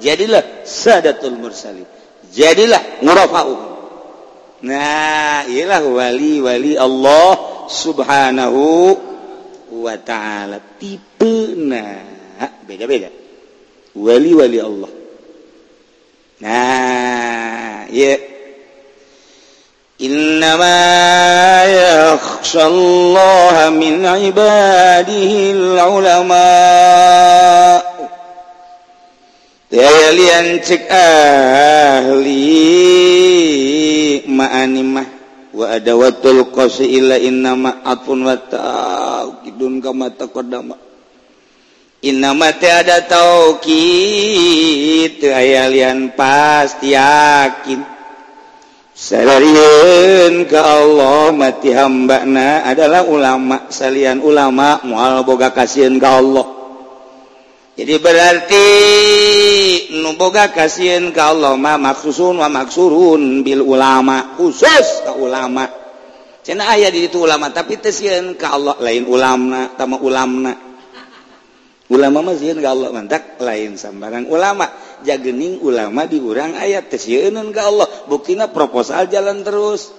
[0.00, 1.84] jadilah sadatul mursalin.
[2.32, 3.60] Jadilah murafa'uh
[4.58, 7.38] nah ialah wali-wali Allah
[7.70, 8.64] subhanahu
[9.70, 10.58] wa ta'ala.
[10.80, 12.17] Tipe nah
[12.68, 13.08] beda-beda?
[13.98, 14.86] Wali-wali Allah.
[16.38, 18.14] Nah ya
[19.98, 20.78] innama
[21.66, 26.46] yakhshallaha min ibadihi ulama
[30.14, 32.46] lian cek ahli
[34.30, 35.06] ma'animah.
[35.58, 40.86] Wa ada watul qasi illa innama atfun wa ta'kidun kama taqaddama
[41.98, 43.02] Inama ada
[45.34, 47.82] aya lian pasti yakin.
[48.94, 56.46] Salarian ke Allah mati hambana adalah ulama salian ulama mual boga kasihan ke Allah.
[57.74, 58.66] Jadi berarti
[59.98, 65.66] nuboga kasihan ke Allah ma maksusun wa maksurun bil ulama khusus ke ulama.
[66.46, 70.67] Cina di itu ulama tapi tesian ke Allah lain ulamna tama ulamna.
[71.88, 74.68] ulama mazin ka Allah mantak lain sambarang ulama.
[74.98, 77.86] Jagening ulama diurang ayat tesieunun ka Allah.
[78.10, 79.94] Buktina proposal jalan terus.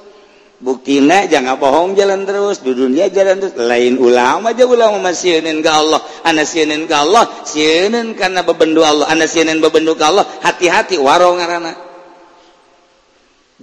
[0.60, 3.56] Buktina jangan bohong jalan terus di dunia jalan terus.
[3.56, 6.04] Lain ulama aja ulama masieunun ka Allah.
[6.28, 9.08] Ana sieunun ka Allah sieunun kana bebendu Allah.
[9.08, 11.74] Ana sieunun bebendu ka Allah hati-hati warong di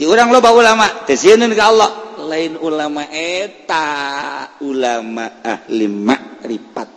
[0.05, 1.91] diurang loba ulama tesieunun ka Allah.
[2.27, 3.87] Lain ulama eta
[4.65, 6.95] ulama ahli makrifat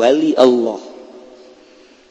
[0.00, 0.80] kecuali Allah.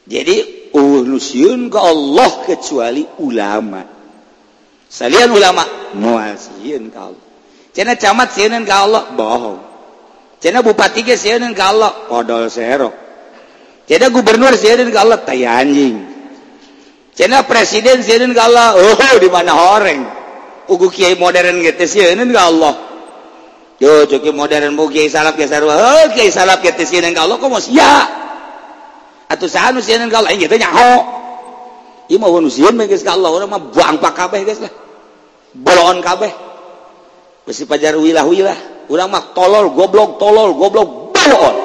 [0.06, 3.82] Jadi urusiun ke Allah kecuali ulama.
[4.86, 5.66] Salian ulama
[5.98, 7.26] muasiin ke Allah.
[7.74, 9.58] Cina camat sianan ke Allah bohong.
[10.38, 12.94] Cina bupati ke sianan ke Allah odol serok
[13.90, 15.98] cina gubernur sianan ke Allah tai anjing.
[17.10, 20.06] Cina presiden sianan ke Allah oh di mana orang
[20.70, 22.89] ugu kiai modern gitu sianan ke Allah.
[23.80, 25.72] Yo cukup modern mau kiai salaf kiai sarua.
[25.72, 28.04] Heuh kiai salaf kiai tisieun ka Allah komos ya.
[29.32, 31.00] Atuh saha nu sieun ka Allah ieu teh nyaho.
[32.12, 34.72] Ieu mah mah geus ka Allah urang mah bangpak kabeh geus lah.
[35.56, 36.28] bolon kabeh.
[37.48, 38.90] Besi pajar wilah-wilah.
[38.92, 41.56] Urang mah tolol goblok tolol goblok bolon.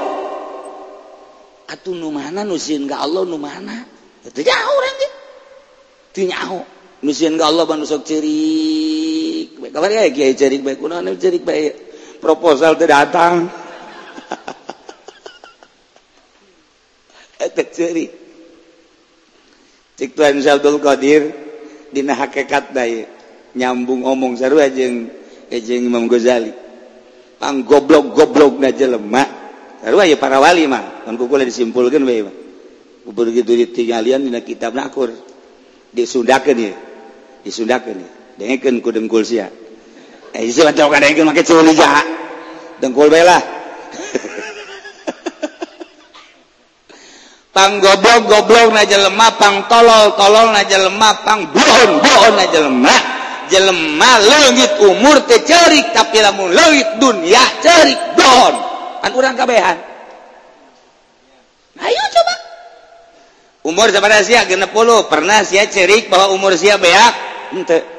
[1.68, 3.76] Atuh nu mana nu sieun ka Allah nu mana?
[4.24, 5.10] Itu nyaho urang ge.
[6.16, 6.64] Teu nyaho.
[7.04, 9.60] Nu sieun ka Allah bae sok ceurik.
[9.68, 11.76] Kabar ya kiai ceurik bae kunaon ceurik bae.
[12.26, 13.46] proposal tidak datang.
[17.38, 18.10] Etek ceri
[19.96, 21.30] cik Tuhan Syabdul Qadir
[21.94, 23.06] dina hakikat daya
[23.54, 25.14] nyambung omong seru aja yang
[25.54, 26.50] Imam Ghazali.
[27.38, 29.30] Pang goblok goblok na jelema
[29.86, 32.36] seru aja para wali mah kan kukul disimpulkan bae mah
[33.06, 35.14] begitu ditinggalian dina kitab nakur.
[35.94, 36.74] Disundakan ya.
[37.46, 38.10] Disundakan ya.
[38.42, 39.48] Dengkeun ku dengkul sia.
[40.36, 40.52] Eh,
[42.76, 43.40] dengkul bela
[47.56, 52.96] pang goblok goblok na jelema pang tolol tolol na jelema pang buon buon na jelema.
[53.46, 58.54] Jelema leungit umur teh ceurik tapi lamun leungit dunya ceurik buon
[59.00, 59.80] kan urang kabehan.
[61.80, 62.36] Ayo coba.
[63.72, 64.68] Umur sabaraha sia 60
[65.08, 67.14] pernah sia ceurik bahwa umur sia beak?
[67.56, 67.95] Henteu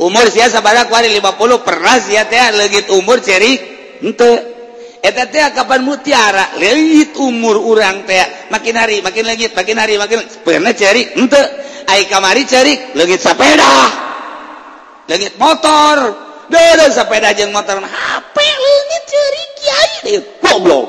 [0.00, 3.60] umur sia sabadak wari 50 pernah sia teh leungit umur ceri
[4.00, 4.32] henteu
[5.04, 8.48] eta teh kapan mutiara legit umur urang teh.
[8.48, 11.44] Makin hari makin leungit makin hari makin pernah ceri henteu
[11.84, 13.76] ai kamari ceri legit sepeda.
[15.04, 16.28] Legit motor.
[16.50, 20.86] Deureun sepeda jeung motor hape leungit ceri kiai goblok.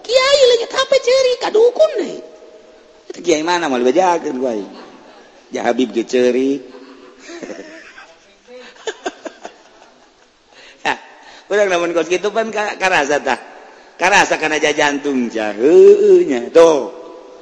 [0.00, 2.18] Kiai legit hape ceri kadukun deui
[3.16, 4.52] kiai mana mau dibajakeun gua
[5.52, 6.50] ja Habib ge ceri.
[11.46, 13.38] kurang namun kos gitu pan karasa tah.
[13.96, 16.92] Karasa karena jantung cahnya tuh.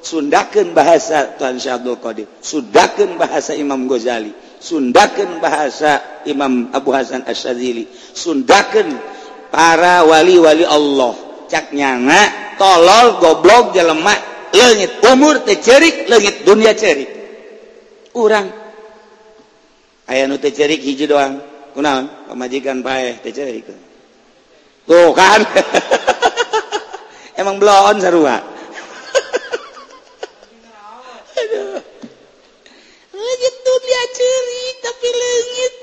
[0.04, 2.28] Sundakan bahasa Tuan Syekh Abdul Qadir.
[2.44, 4.30] Sundakan bahasa Imam Ghazali.
[4.60, 7.84] Sundakan bahasa Imam Abu Hasan Asyadzili
[8.16, 8.96] sundakan
[9.52, 11.12] para wali-wali Allah.
[11.50, 14.16] Cak nyanga tolol goblok jelema
[14.56, 17.10] leungit umur teh cerik leungit dunia cerik.
[18.16, 18.48] Urang.
[20.08, 21.44] Aya nu teh cerik hiji doang.
[21.76, 22.30] Kunaon?
[22.32, 23.68] Pamajikan paeh teh cerik.
[24.84, 25.40] Tuh kan?
[27.40, 28.54] Emang belum sarua
[33.34, 35.06] legit dunia cerik tapi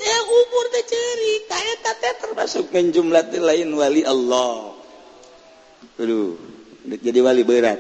[0.02, 4.76] ya umur teh cerik kayak teh termasuk lain wali Allah.
[5.99, 6.39] Aduh
[6.88, 7.80] jadi wali berat.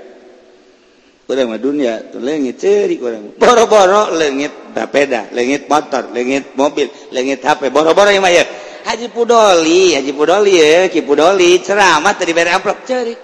[1.31, 3.39] Orang mah dunia lengit cerik orang.
[3.39, 8.43] Boro-boro lengit bapeda lengit motor lengit mobil lengit HP boro-boro yang mah ya
[8.85, 11.59] Haji Pudoli Haji Pudoli ya Ki Pudoli.
[11.61, 13.13] Ceramah tadi beri amplop ceri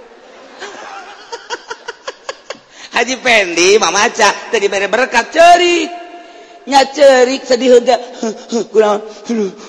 [2.95, 5.89] Haji Pendi Mama Aca tadi beri berkat ceri
[6.67, 7.95] nya cerik sedih henteu
[8.75, 8.99] kurang.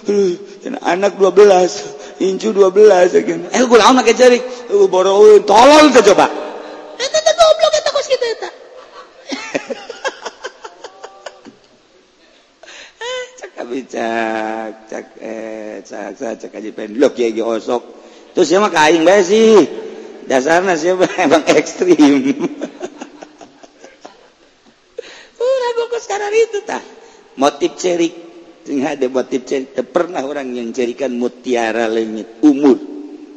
[0.82, 4.42] Anak 12 incu 12 eh kunaon make cerik
[4.90, 6.26] boro tolol tuh coba.
[6.98, 8.50] Eta teh goblok eta kos kitu eta
[13.38, 13.66] cak cak
[15.20, 17.82] eh cak cak cak aja pendok ya gitu osok
[18.32, 19.66] terus siapa kain bae sih
[20.24, 22.48] dasarnya siapa emang ekstrim
[25.38, 26.82] udah gue sekarang itu tah
[27.36, 28.14] motif cerik
[28.64, 32.78] sehingga ada motif cerik pernah orang yang cerikan mutiara langit umur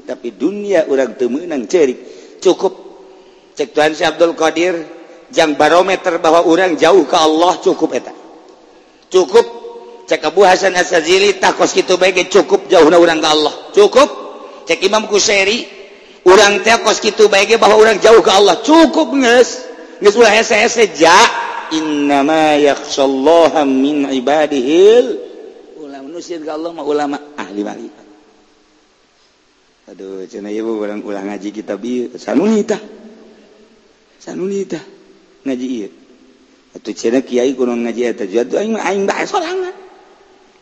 [0.07, 1.99] tapi dunia orang temenang cerik
[2.39, 2.73] cukup
[3.55, 4.75] cek Tuhan si Abdul Qadir.
[5.31, 7.55] Jang barometer bahwa orang jauh ke Allah.
[7.63, 8.11] Cukup eta
[9.11, 9.60] cukup
[10.11, 13.53] cek Abu Hasan Asazili takos gitu baik cukup jauh orang ke Allah.
[13.71, 14.09] Cukup?
[14.67, 15.63] Cek Imam Kuseri
[16.27, 18.59] orang teh kos gitu baik bahwa orang jauh ke Allah.
[18.59, 19.71] Cukup nges.
[20.03, 21.15] Nges ulah hese hese ja
[21.71, 25.15] innama yakhsallaha min ibadihil.
[25.79, 28.03] Ulama nusir ke Allah mah ulama ahli malika
[29.91, 32.79] aduh cenah ibu urang ulang ngaji kitab bi sanunita
[34.23, 34.79] sanunita
[35.43, 35.91] ngaji ieu.
[36.71, 38.23] Atau cenah kiai kuno ngaji eta.
[38.23, 39.80] Jatuh aing aing bae sorangan.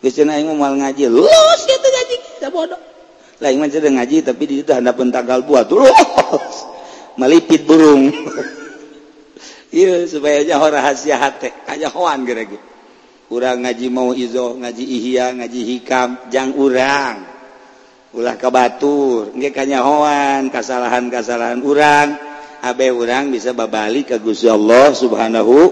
[0.04, 2.16] ngaji Lus, ngaji
[2.50, 2.82] bodoh.
[3.40, 6.68] Lain ngaji tapi di situ anda pun tanggal buat terus
[7.20, 8.12] melipit burung.
[9.70, 12.58] Iya supaya aja rahasia hati aja hoan kira gitu
[13.30, 17.22] urang ngaji mau izo ngaji ihya ngaji hikam jang urang.
[18.10, 22.18] Ulah kabatur nggak kanya hoan kesalahan kesalahan urang.
[22.66, 25.70] Abe urang bisa babalik ke Gusti Allah subhanahu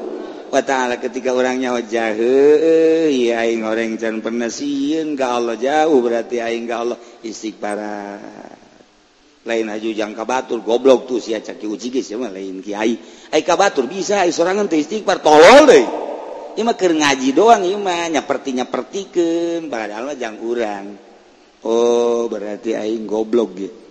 [0.48, 3.12] Ta'ala ketika orangnya Ojahe
[3.60, 6.98] goreng dan penasiun ga Allah jauh berarti aing ga Allah.
[7.22, 7.80] Istighfar
[9.48, 12.95] lain aju jangka batur goblok tuh si caki uji sama lain Kiai.
[13.32, 15.86] Aika batur bisa serangan istighfar tolol deh.
[16.58, 20.95] Ima keur ngaji doang ima nyaperti nyapertikeun padahal mah jang urang.
[21.68, 23.88] Oh berarti aing goblok gitu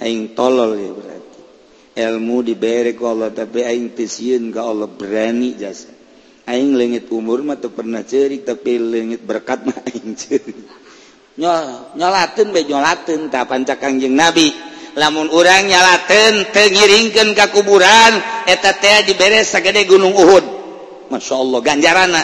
[0.00, 1.33] aing tolol ya berarti.
[1.94, 5.94] ilmu diberre ke Allah tapi aing piun ke Allah berani jasa
[6.50, 10.58] aing legit umur mah pernah cerik tapi legit berkat mah aing cerik
[11.38, 14.54] nyol nyolatin be nyolatin kapan cakangjeng nabi?
[14.94, 18.14] Lamun orang nyalaten tengiringkan ke kuburan
[18.46, 20.44] eta teh diberes sagede gunung Uhud.
[21.10, 22.22] Masya Allah ganjarana.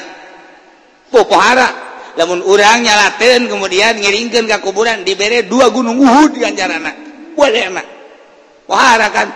[1.10, 1.68] Popohara.
[2.14, 6.94] Lamun orang nyalaten kemudian ngiringkan ke kuburan diberre dua gunung Uhud ganjarana.
[7.34, 7.86] Boleh enak
[9.10, 9.28] kan?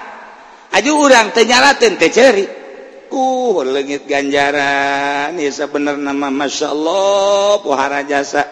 [0.74, 2.46] Aju urang tenyalaten teceri.
[3.14, 5.38] Uh, legit ganjaran.
[5.38, 8.42] Ya sebenar nama Masya Allah, pohara jasa.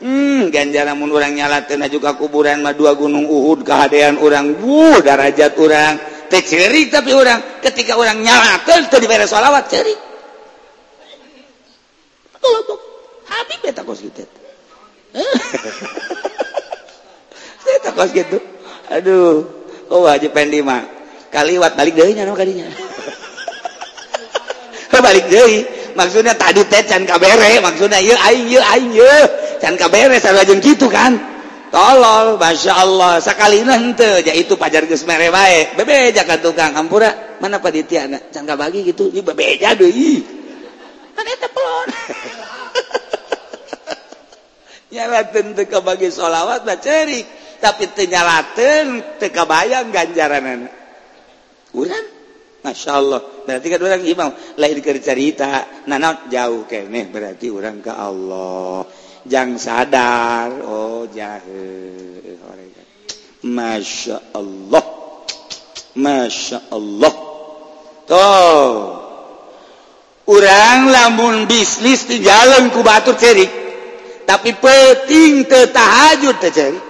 [0.00, 4.58] Hmm, ganjaran mun urang nyalaten juga kuburan mah dua gunung Uhud kahadean urang.
[4.58, 5.94] Wuh, darajat urang.
[6.26, 9.94] Teceri tapi urang ketika orang nyalaten teu diberi selawat ceri.
[13.30, 14.26] Habib eta kos gitu.
[17.78, 18.42] Eta kos gitu.
[18.90, 19.46] Aduh.
[19.90, 20.99] Oh, Haji Pendi mah.
[21.30, 22.66] kaliwat balik dehnya no kadinya?
[24.90, 25.64] Oh, balik deui.
[25.96, 29.20] Maksudnya tadi teh can kabere maksudnya ieu aing ieu aing ieu
[29.62, 31.14] can kabere sareng kitu kan?
[31.70, 33.22] Tolol Masya Allah.
[33.22, 35.72] Sakalina henteu ya itu pajar geus mere bae.
[35.78, 40.20] Bebeja ka tukang hampura mana paditiana can kabagi gitu ieu bebeja deui.
[41.14, 41.88] Kan eta pelon.
[44.90, 47.24] Nyalaten teu kabagi sholawat mah cerik.
[47.62, 50.80] Tapi teu nyalateun teu kabayang ganjaranana.
[51.74, 52.06] Urang.
[52.60, 53.20] Masya Allah.
[53.48, 54.30] Berarti kan orang imam.
[54.60, 55.64] Lahir ke cerita.
[55.88, 57.08] Nanot jauh kene.
[57.08, 58.84] Berarti orang ke Allah.
[59.24, 60.50] Jang sadar.
[60.64, 62.36] Oh jahil.
[63.40, 64.84] Masya Allah.
[65.96, 67.14] Masya Allah.
[68.04, 68.76] Tuh.
[70.30, 73.50] Orang lamun bisnis di jalan ku batur cerik.
[74.28, 76.89] Tapi peting tetahajud tercerik.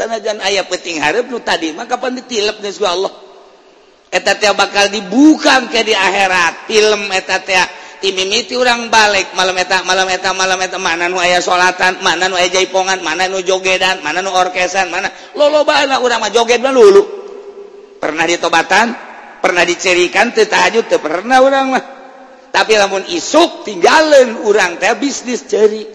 [0.00, 3.12] sanajan ayah peting harap nu tadi maka pan ditilep geus Allah?
[4.10, 6.66] Eta teh bakal dibuka ke di akhirat.
[6.66, 7.54] Film eta teh
[8.00, 12.34] timimiti orang balik malam eta malam eta malam eta mana nu aya salatan mana nu
[12.34, 17.04] aya jaipongan mana nu jogedan mana nu orkesan mana lolobana urang mah joget mah lulu.
[18.00, 18.86] Pernah ditobatan
[19.44, 21.84] pernah dicerikan teu tahajud teu pernah urang mah.
[22.50, 25.86] Tapi lamun isuk tinggalin urang teh bisnis ceri.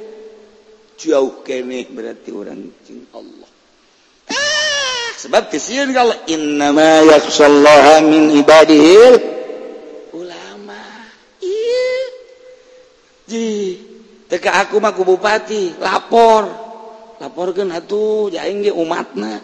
[0.95, 3.44] Jauh keneh berarti orang cing Allah.
[5.25, 8.93] sebab kesian kalau innama yakhshallaha min ibadihi
[10.13, 10.77] ulama.
[11.41, 11.89] Iya.
[13.25, 13.45] Ji
[14.29, 16.45] teka aku mah bupati lapor.
[17.15, 19.41] Laporkeun atuh jaing ge umatna.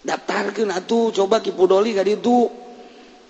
[0.00, 2.48] Daftarkeun atuh coba kipudoli ka ditu.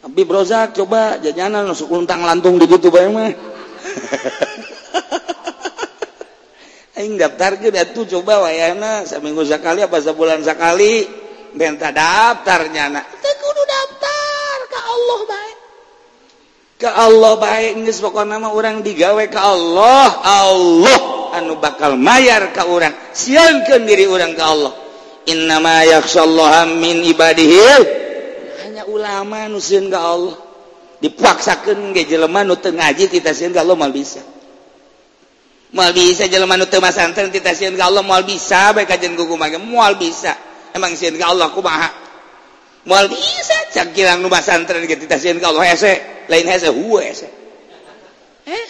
[0.01, 3.35] Tapi Brozak coba jajanan masuk untang lantung di gitu bae mah.
[7.17, 11.07] daftarkan atuh coba wayahna seminggu sekali apa sebulan sekali.
[11.51, 13.05] Benta daftarnya nak.
[13.19, 15.57] Kudu daftar ke Allah baik.
[16.79, 20.09] Ke Allah baik geus pokona nama orang digawe ke Allah.
[20.23, 21.01] Allah
[21.35, 24.73] anu bakal mayar ke orang sieunkeun diri orang ke Allah.
[25.27, 27.67] Innama yakshallaha min ibadihi.
[28.67, 30.39] Hanya ulama nu sieun ka Allah.
[31.03, 34.23] Dipaksakeun ge jelema nu teu ngaji kita sieun ka Allah mal bisa.
[35.71, 36.51] mal bisa jalan
[36.91, 40.35] santan kita sian ka Allah mal bisa bae kajian gugu mage mal bisa.
[40.75, 42.11] Emang sian ka Allah kumaha?
[42.89, 47.05] Moal bisa cak kirang nu santren ge kita sian ka Allah hese lain hese hue
[47.05, 47.29] hese.
[48.49, 48.65] Eh?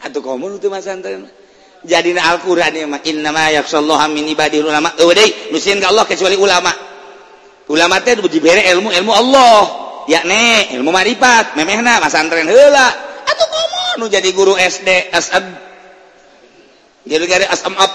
[0.06, 1.26] Atuh komun teu masantren.
[1.82, 4.94] Jadina Al-Qur'an ieu mah innama yakhshallaha min ibadil ulama.
[4.98, 6.70] Eueuh deui nu sieun ka Allah kecuali ulama.
[7.66, 9.62] Ulama teh dibere ilmu ilmu Allah.
[10.06, 12.86] Yakni ilmu marifat memehna masantren heula.
[13.28, 13.46] atau
[14.00, 15.68] nu jadi guru SD asab
[17.08, 17.92] jadi SM up.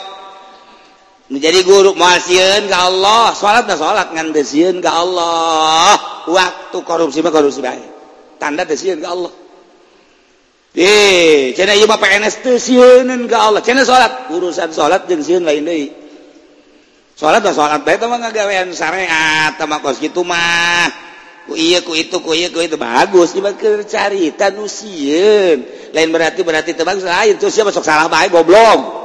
[1.29, 3.31] Menjadi guru masieun ka Allah.
[3.37, 5.95] Salat dan salat ngan desieun ka Allah.
[6.27, 7.85] Waktu korupsi mah korupsi bae
[8.41, 9.31] tanda desieun ka Allah.
[10.73, 13.61] Eh, cenah ieu mah PNS teu sieuneun ka Allah.
[13.61, 15.93] Cenah salat, urusan salat jeung sieun lain deui.
[17.13, 21.12] Salat mah salat bae teh mah ngagawean syariat, tama kos kitu mah.
[21.43, 22.79] ku ieu ku itu ku iya ku itu.
[22.79, 25.63] Bagus cuma keur carita nu sieun.
[25.91, 27.03] Lain berarti berarti teu bagus.
[27.03, 28.31] Lain terus siapa sok salah bae?
[28.31, 29.03] Goblok.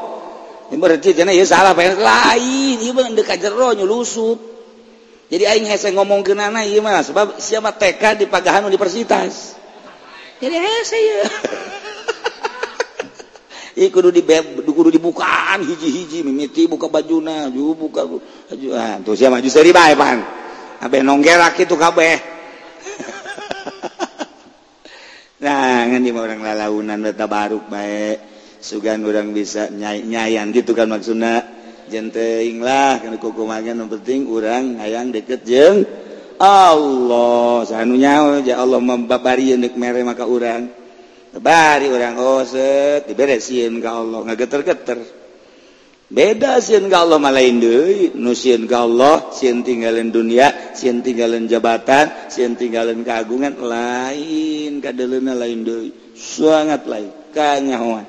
[0.68, 4.58] Ini berarti cenah ieu salah bae lain ieu mah deuk jero nyulusut
[5.28, 9.60] jadi aing hese ngomong keunana ieu mah sebab sia mah TK di Pagahan Universitas.
[10.40, 11.22] Jadi hese ieu.
[13.78, 14.26] Ieu kudu di
[14.66, 18.26] kudu dibukaan hiji-hiji mimiti buka bajuna, ju buka baju.
[18.74, 20.18] Ah, tuh siapa maju seri bae pan.
[20.86, 22.16] nonggerak itu kabeh.
[25.38, 28.18] Nah nah, di orang lalaunan beta baruk baik
[28.58, 31.46] sugan orang bisa nyai nyayan gitu kan maksudnya
[31.86, 35.86] jenteng lah kan kukumangan penting orang hayang deket jeng
[36.42, 37.66] Allah.
[37.66, 40.74] Sanunya ya Allah membabari nek mere maka orang
[41.38, 44.18] bari orang osek oh, diberesin ke Allah.
[44.26, 44.98] Nggak geter-geter
[46.08, 48.16] beda sin ga Allah malain deui.
[48.16, 55.36] Nu sieun ga Allah sin tinggalin dunia sin tinggalin jabatan sin tinggalin keagungan lain kadeleuna
[55.36, 55.90] lain deui.
[56.18, 58.08] Sangat lain kanyahoan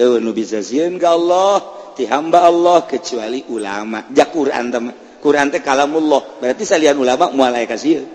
[0.00, 1.60] eueuh nu bisa sieun ka Allah
[1.92, 4.08] ti hamba Allah kecuali ulama.
[4.16, 4.80] Ja Quran teh
[5.20, 6.40] Quran teh kalamullah.
[6.40, 8.08] Berarti salian ulama moal kasih sieun.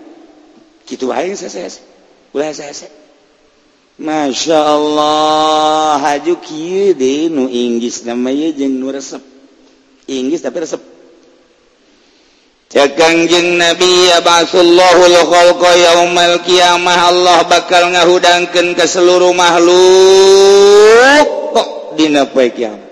[0.82, 1.66] Kitu aing sese
[2.34, 3.05] ulah sese
[3.96, 6.36] Masya Allah haju
[7.32, 9.24] nu Inggris namanya jeng nu resep
[10.04, 10.84] Inggris tapi resep
[12.68, 15.00] cekang jeng Nabi Abasullahu
[15.32, 21.24] khalqa yaumal qiyamah Allah bakal ngahudangkeun ka seluruh makhluk
[21.56, 22.86] kok dina poe kiamat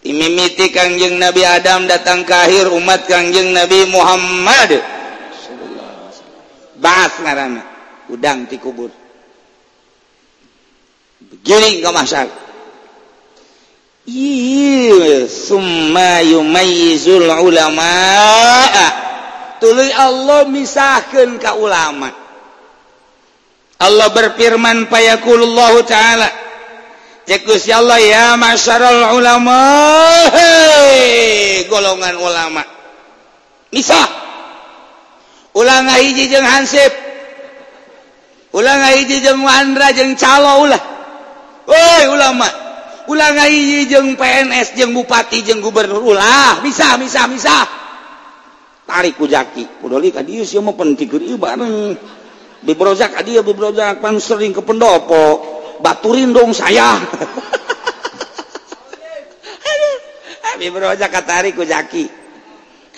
[0.00, 4.80] Imimiti Kangjeng Nabi Adam datang ke akhir umat Kangjeng Nabi Muhammad.
[6.80, 7.60] Bahas ngarana.
[8.08, 8.88] Udang ti kubur.
[11.30, 12.28] begini ka masak.
[15.30, 17.94] Summa yumayyizul ulama.
[19.62, 22.10] Tuluy Allah misahkeun ka ulama.
[23.80, 26.26] Allah berfirman payakulullahu taala.
[27.28, 29.60] Cek Gusti Allah ya masyarul ulama.
[30.34, 32.66] Hey, golongan ulama.
[33.70, 34.08] Misah.
[35.54, 36.90] Ulang hiji jeung Hansip.
[38.50, 40.82] Ulang hiji jeung Wandra jeung Calo ulah.
[41.68, 42.48] Woi ulama.
[43.10, 46.00] Ulang ngayi jeung PNS jeung bupati jeung gubernur.
[46.14, 47.66] Ulah bisa bisa bisa.
[48.86, 49.82] Tarik ku jaki.
[49.82, 51.98] Kudoli ka dieu sia mah penting ieu bareng.
[52.62, 55.58] Bibrojak ka dieu dibrozak pan sering ke pendopo.
[55.80, 57.00] Baturin dong saya.
[60.54, 62.04] Abi berojak katarik ku jaki.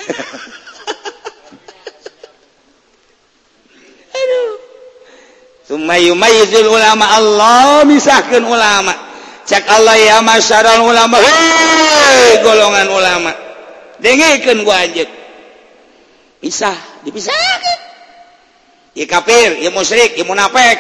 [5.72, 8.92] ulama Allah misahkan ulama.
[9.42, 13.32] Cek Allah ya masyarakat ulama Hei, golongan ulama.
[13.98, 15.06] Dengekan wajib
[16.42, 16.74] pisah
[17.06, 17.78] dipisahkan
[18.98, 20.78] ya kafir ya musyrik ya munafik.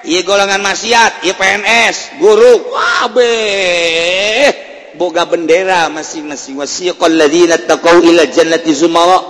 [0.00, 2.72] Ya golongan maksiat ya PNS guru.
[2.72, 4.48] Wabeh
[4.96, 6.56] boga bendera masing-masing.
[6.56, 9.20] Wasiqal ladzina taqau ila jannati zumara.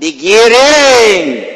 [0.00, 1.53] Digiring.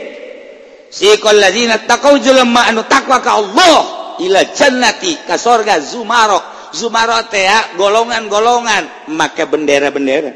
[2.69, 3.77] anu takwa ka Allah.
[4.19, 7.47] Ila jannati ka sorga zumarok zumarok teh
[7.79, 9.15] golongan-golongan.
[9.15, 10.33] Make bendera-bendera.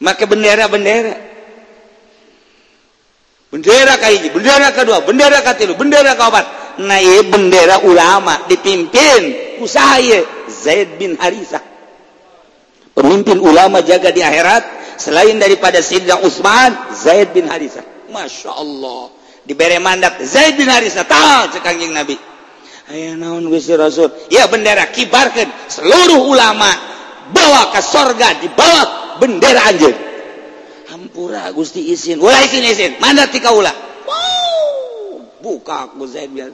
[0.00, 1.14] Make bendera-bendera.
[3.50, 6.46] Bendera ka hiji bendera kedua bendera ka tilu bendera ka opat
[6.86, 9.58] nah ieu bendera ulama dipimpin.
[9.58, 11.60] Ku saya Zaid bin Harisah.
[12.94, 14.80] Pemimpin ulama jaga di akhirat.
[15.00, 17.99] Selain daripada Sayyidina Utsman Zaid bin Harisah.
[18.10, 19.14] Masya Allah.
[19.46, 22.18] Diberi mandat Zaid bin Harisah tahu cekangjing Nabi.
[22.90, 24.10] Ayah naon Gusti Rasul?
[24.28, 26.70] Ya bendera kibarkan seluruh ulama
[27.30, 29.94] bawa ke sorga di bawah bendera anjir
[30.90, 33.70] Hampura Gusti izin ulah izin izin mana ti kaula
[34.10, 35.22] wow.
[35.38, 36.50] Buka aku Zaid biar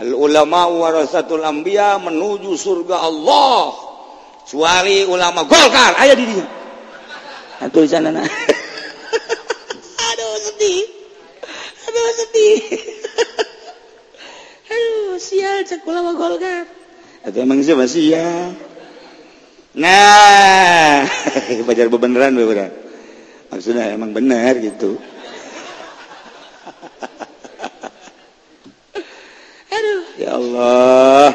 [0.00, 3.76] Al ulama warasatul anbiya menuju surga Allah.
[4.48, 6.24] Kecuali ulama Golkar ayah di
[7.60, 8.24] sana nah.
[10.08, 10.80] aduh sedih.
[11.84, 12.56] Aduh sedih.
[14.72, 16.64] Aduh sial cek ulama Golkar
[17.20, 17.84] atau emang siapa?
[17.84, 18.56] Sial.
[19.76, 21.04] Nah
[21.68, 22.72] pacar bebeneran bebeneran
[23.52, 24.96] maksudnya emang benar gitu.
[29.68, 30.00] Aduh.
[30.16, 31.28] Ya Allah.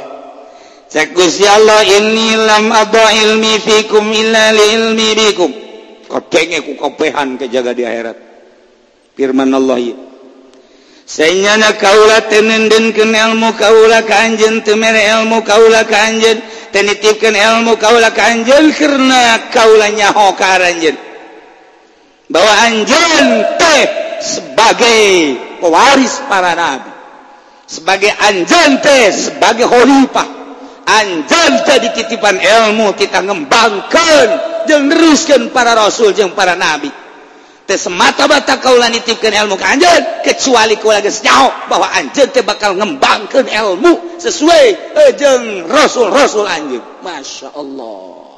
[0.90, 5.65] Cekus ya Allah ini lam ada ilmi fikum illa li ilmi bikum
[6.64, 8.18] kekopehan kejaga di akhirat.
[9.16, 9.80] Firman Allah
[11.06, 16.42] saynyana kaula tenenden ilmu kaula kanjen temer ilmu kaula kanjen
[16.74, 20.98] tenitipkan ilmu kaula kanjen karena kaula nyaho ka anjen
[22.26, 23.26] bahwa anjen
[23.62, 23.84] teh
[24.18, 26.90] sebagai pewaris para nabi
[27.70, 30.35] sebagai anjen teh sebagai khalifah.
[30.86, 34.28] Anjal jadi titipan ilmu kita ngembangkan.
[34.66, 36.90] Jeneruskan para rasul jeung para nabi.
[37.66, 42.78] Teh semata-mata kaulah nitipkan ilmu ke anjal kecuali kau geus nyaho bahwa anjal teh bakal
[42.78, 48.38] ngembangkan ilmu sesuai eh, jeung rasul-rasul anjeun Masya Allah.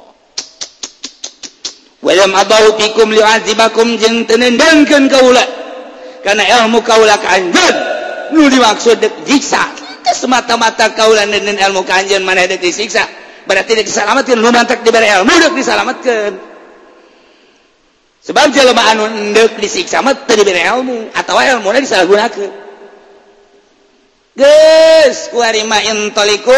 [2.00, 5.44] Walam adahu fikum li'azibakum jeung tenendangkan kaula
[6.24, 7.76] karena ilmu kaula ka anjeun
[8.32, 8.96] nu dimaksud
[9.28, 9.77] jiksa.
[10.14, 13.04] Semata-mata kaulan ilmu kanjen mana ada disiksa.
[13.48, 16.32] Berarti diselamatkan lu mantak diberi ilmu udah diselamatkan.
[18.20, 22.68] Sebab jelema anu ndek disiksa mah teu diberi ilmu atau ilmu disalahgunakeun
[24.38, 26.52] geus kuari ma intaliku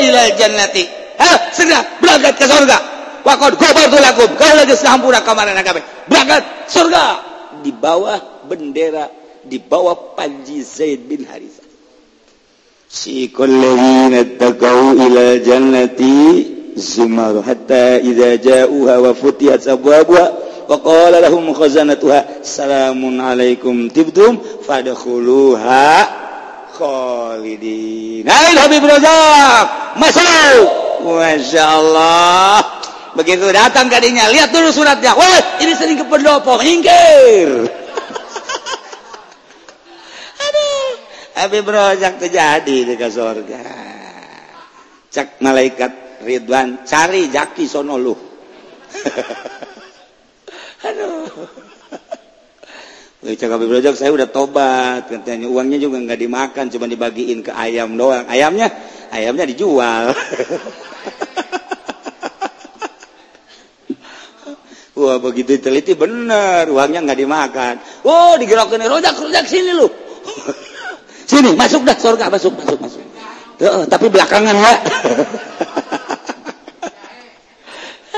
[0.00, 0.84] ila jannati.
[1.20, 2.78] Ha segera berangkat ke surga.
[3.20, 7.28] Waqad ghafartu lakum lagi sampura kamarana kabeh berangkat surga.
[7.60, 9.12] Di bawah bendera
[9.44, 11.59] di bawah panji Zaid bin Harithah
[22.42, 25.86] Assalamualaikum tibdum fadkhuluha
[26.74, 28.26] khalidin.
[28.26, 29.94] Hai Habib Razak.
[29.94, 30.66] Masuk.
[31.06, 32.58] Masya Allah.
[33.14, 35.14] Begitu datang kadinya, lihat dulu suratnya.
[35.14, 36.58] Wah, ini sering ke pendopo.
[36.58, 37.70] Minggir.
[41.48, 43.60] Brojak terjadi dekat surga
[45.10, 48.12] cek malaikat Ridwan cari jaki sono lu.
[53.40, 55.08] Brojak saya udah tobat.
[55.08, 58.28] Katanya uangnya juga nggak dimakan cuma dibagiin ke ayam doang.
[58.28, 58.68] Ayamnya
[59.08, 60.12] ayamnya dijual.
[65.00, 67.80] Wah begitu teliti bener uangnya nggak dimakan.
[68.04, 69.88] Oh digerakin rojak rojak sini lu.
[71.30, 73.02] sini masuk dah surga masuk masuk masuk.
[73.60, 74.72] Tuh, tapi belakangan ya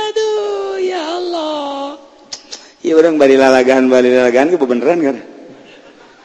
[0.06, 2.00] aduh ya Allah.
[2.80, 5.16] Ya orang balik lalagan balik lalagan ke beneran kan?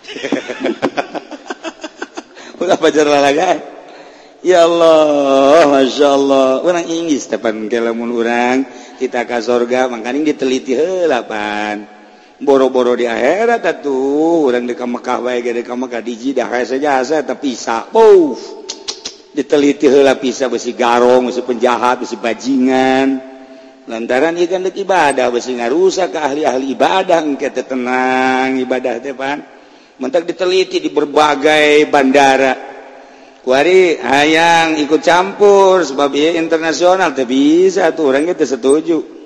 [2.64, 3.58] Ulah pacar lalagan.
[4.46, 6.64] Ya Allah masya Allah.
[6.64, 8.64] Orang inggris tepan kelamun orang
[8.98, 11.97] kita ke surga makanya diteliti helapan
[12.42, 14.50] boro-boro di akhirat atuh.
[14.50, 17.94] Urang di Mekah wae ge ka Mekah dijida kae saja tapi pisah.
[17.98, 18.38] Oh
[19.38, 23.38] diteliti heula pisah besi garong besi penjahat besi bajingan.
[23.88, 29.40] Lantaran ieu kan ibadah besi ngarusak ka ahli-ahli ibadah engke teh tenang ibadah teh pan.
[29.98, 32.54] Mentak diteliti di berbagai bandara.
[33.48, 39.17] Kuari hayang ikut campur sebab ieu internasional teh bisa tuh urang kita setuju.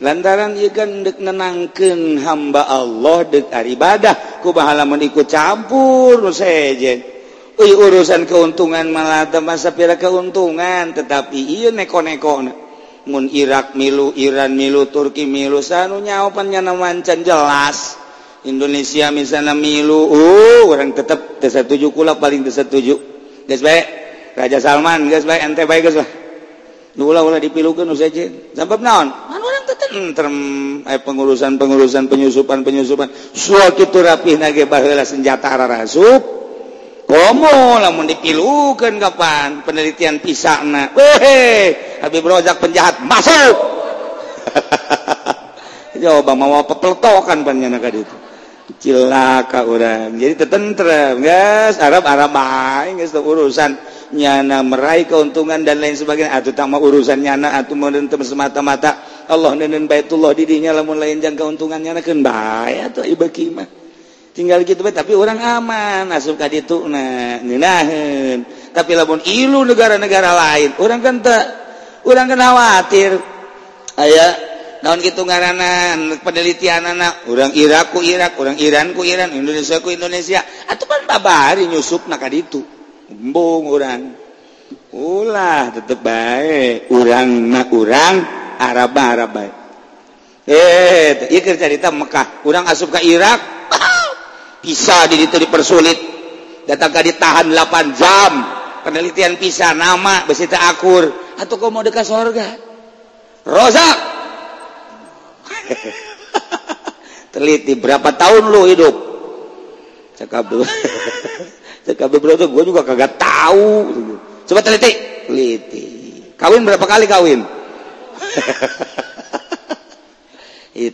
[0.00, 7.20] lantaran ikan dek nenangkan hamba Allah dek ibadah ku bahala ikut campur sejen
[7.60, 12.48] Uy, urusan keuntungan malah masa pira keuntungan tetapi iya neko-neko
[13.04, 18.00] mun Irak milu Iran milu Turki milu sanu nyawapannya namancan jelas.
[18.48, 22.96] Indonesia misalnya milu uh, orang tetap tersatuju kula paling tersatuju
[23.44, 23.86] guys baik
[24.32, 26.29] Raja Salman guys baik ente baik guys baik
[27.38, 27.86] dipilukan
[28.54, 29.08] Sabab naon?
[29.90, 33.10] Hmm, eh, pengurusan pengurusan penyusupan penyusupan.
[33.34, 36.22] Suatu itu rapih nage bahela senjata arah rasup
[37.10, 39.66] komo lamun dipilukan kapan?
[39.66, 40.94] Penelitian pisakna.
[40.94, 41.74] Wehe
[42.06, 43.56] Habib Rozak penjahat masuk.
[46.00, 48.19] Jawaban mau pepeltokan panjana itu
[48.80, 51.76] cilaka orang jadi tetentrem guys.
[51.76, 53.12] Arab Arab baik guys.
[53.12, 53.76] Urusan
[54.16, 56.32] nyana meraih keuntungan dan lain sebagainya.
[56.32, 58.96] Atau tak mau urusan nyana atau menentem semata-mata.
[59.28, 62.90] Allah nenen baitullah didinya lamun lain jang keuntungan nyana kan baik.
[62.90, 63.52] Atau ibaki
[64.32, 64.96] tinggal gitu baik.
[64.96, 66.08] Tapi orang aman.
[66.16, 71.44] Asup ka ditu nah ngeunaheun tapi lamun ilu negara-negara lain orang kan tak
[72.08, 73.12] orang kan khawatir.
[74.00, 74.49] Aya
[74.80, 80.40] daun gitu ngaranan penelitian anak orang Irakku Irak orang Iranku Iran Indonesia ku Indonesia.
[80.68, 82.64] Atau kan babari nyusup naka itu
[83.10, 84.16] embung orang
[84.90, 88.14] ulah tetep baik orang nak orang
[88.58, 89.54] Arab Arab baik
[90.50, 92.42] eh iya kerja cerita Mekah.
[92.42, 93.38] Orang asup ke Irak
[94.64, 95.98] bisa di itu dipersulit.
[96.66, 98.32] Datang ke ditahan 8 jam.
[98.80, 101.12] Penelitian pisah nama besita akur.
[101.38, 102.56] Atau kau mau dekat sorga?
[103.44, 104.19] Rozak!
[107.34, 108.94] teliti berapa tahun lu hidup?
[110.18, 110.64] Cakap dulu.
[112.54, 113.88] Gue juga kagak tahu.
[114.46, 114.92] Coba teliti.
[115.26, 115.84] Teliti.
[116.36, 117.40] Kawin berapa kali kawin?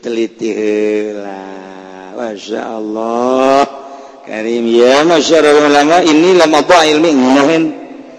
[0.03, 0.51] Teliti
[1.14, 3.62] lah masya Allah.
[4.27, 6.03] Karim ya masya Allah.
[6.03, 7.64] Ini lama ilmi ngunahin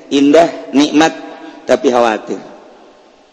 [0.08, 1.12] indah nikmat
[1.68, 2.40] tapi khawatir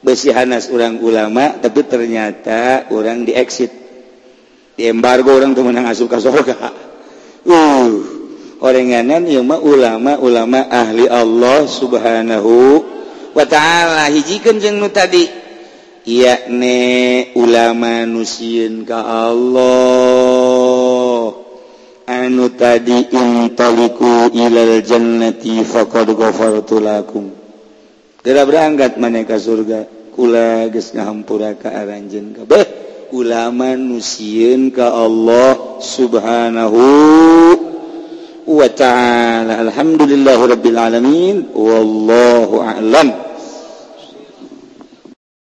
[0.05, 3.72] besihanas orang ulama tapi ternyata orang di exit
[4.76, 6.55] di embargo orang tuh menang asup ke surga
[7.48, 8.14] uh
[8.64, 12.80] orenganan yang mah ulama-ulama ahli Allah subhanahu
[13.36, 14.09] wa ta'ala.
[14.09, 15.28] Hijikan jeng nu tadi.
[16.05, 19.72] Yakni ulama nusieun ka Allah.
[22.05, 27.32] Anu tadi intaliku ilal jannati faqad ghafartu lakum.
[28.24, 29.88] Gerak berangkat maneka surga?
[30.15, 32.65] kula ngahampura ka aranjeun kabeh
[33.11, 36.79] ulama nusieun ka Allah subhanahu
[38.45, 39.62] wa ta'ala.
[39.71, 41.37] Alhamdulillahirabbil alamin.
[41.55, 43.34] Wallahu a'lam.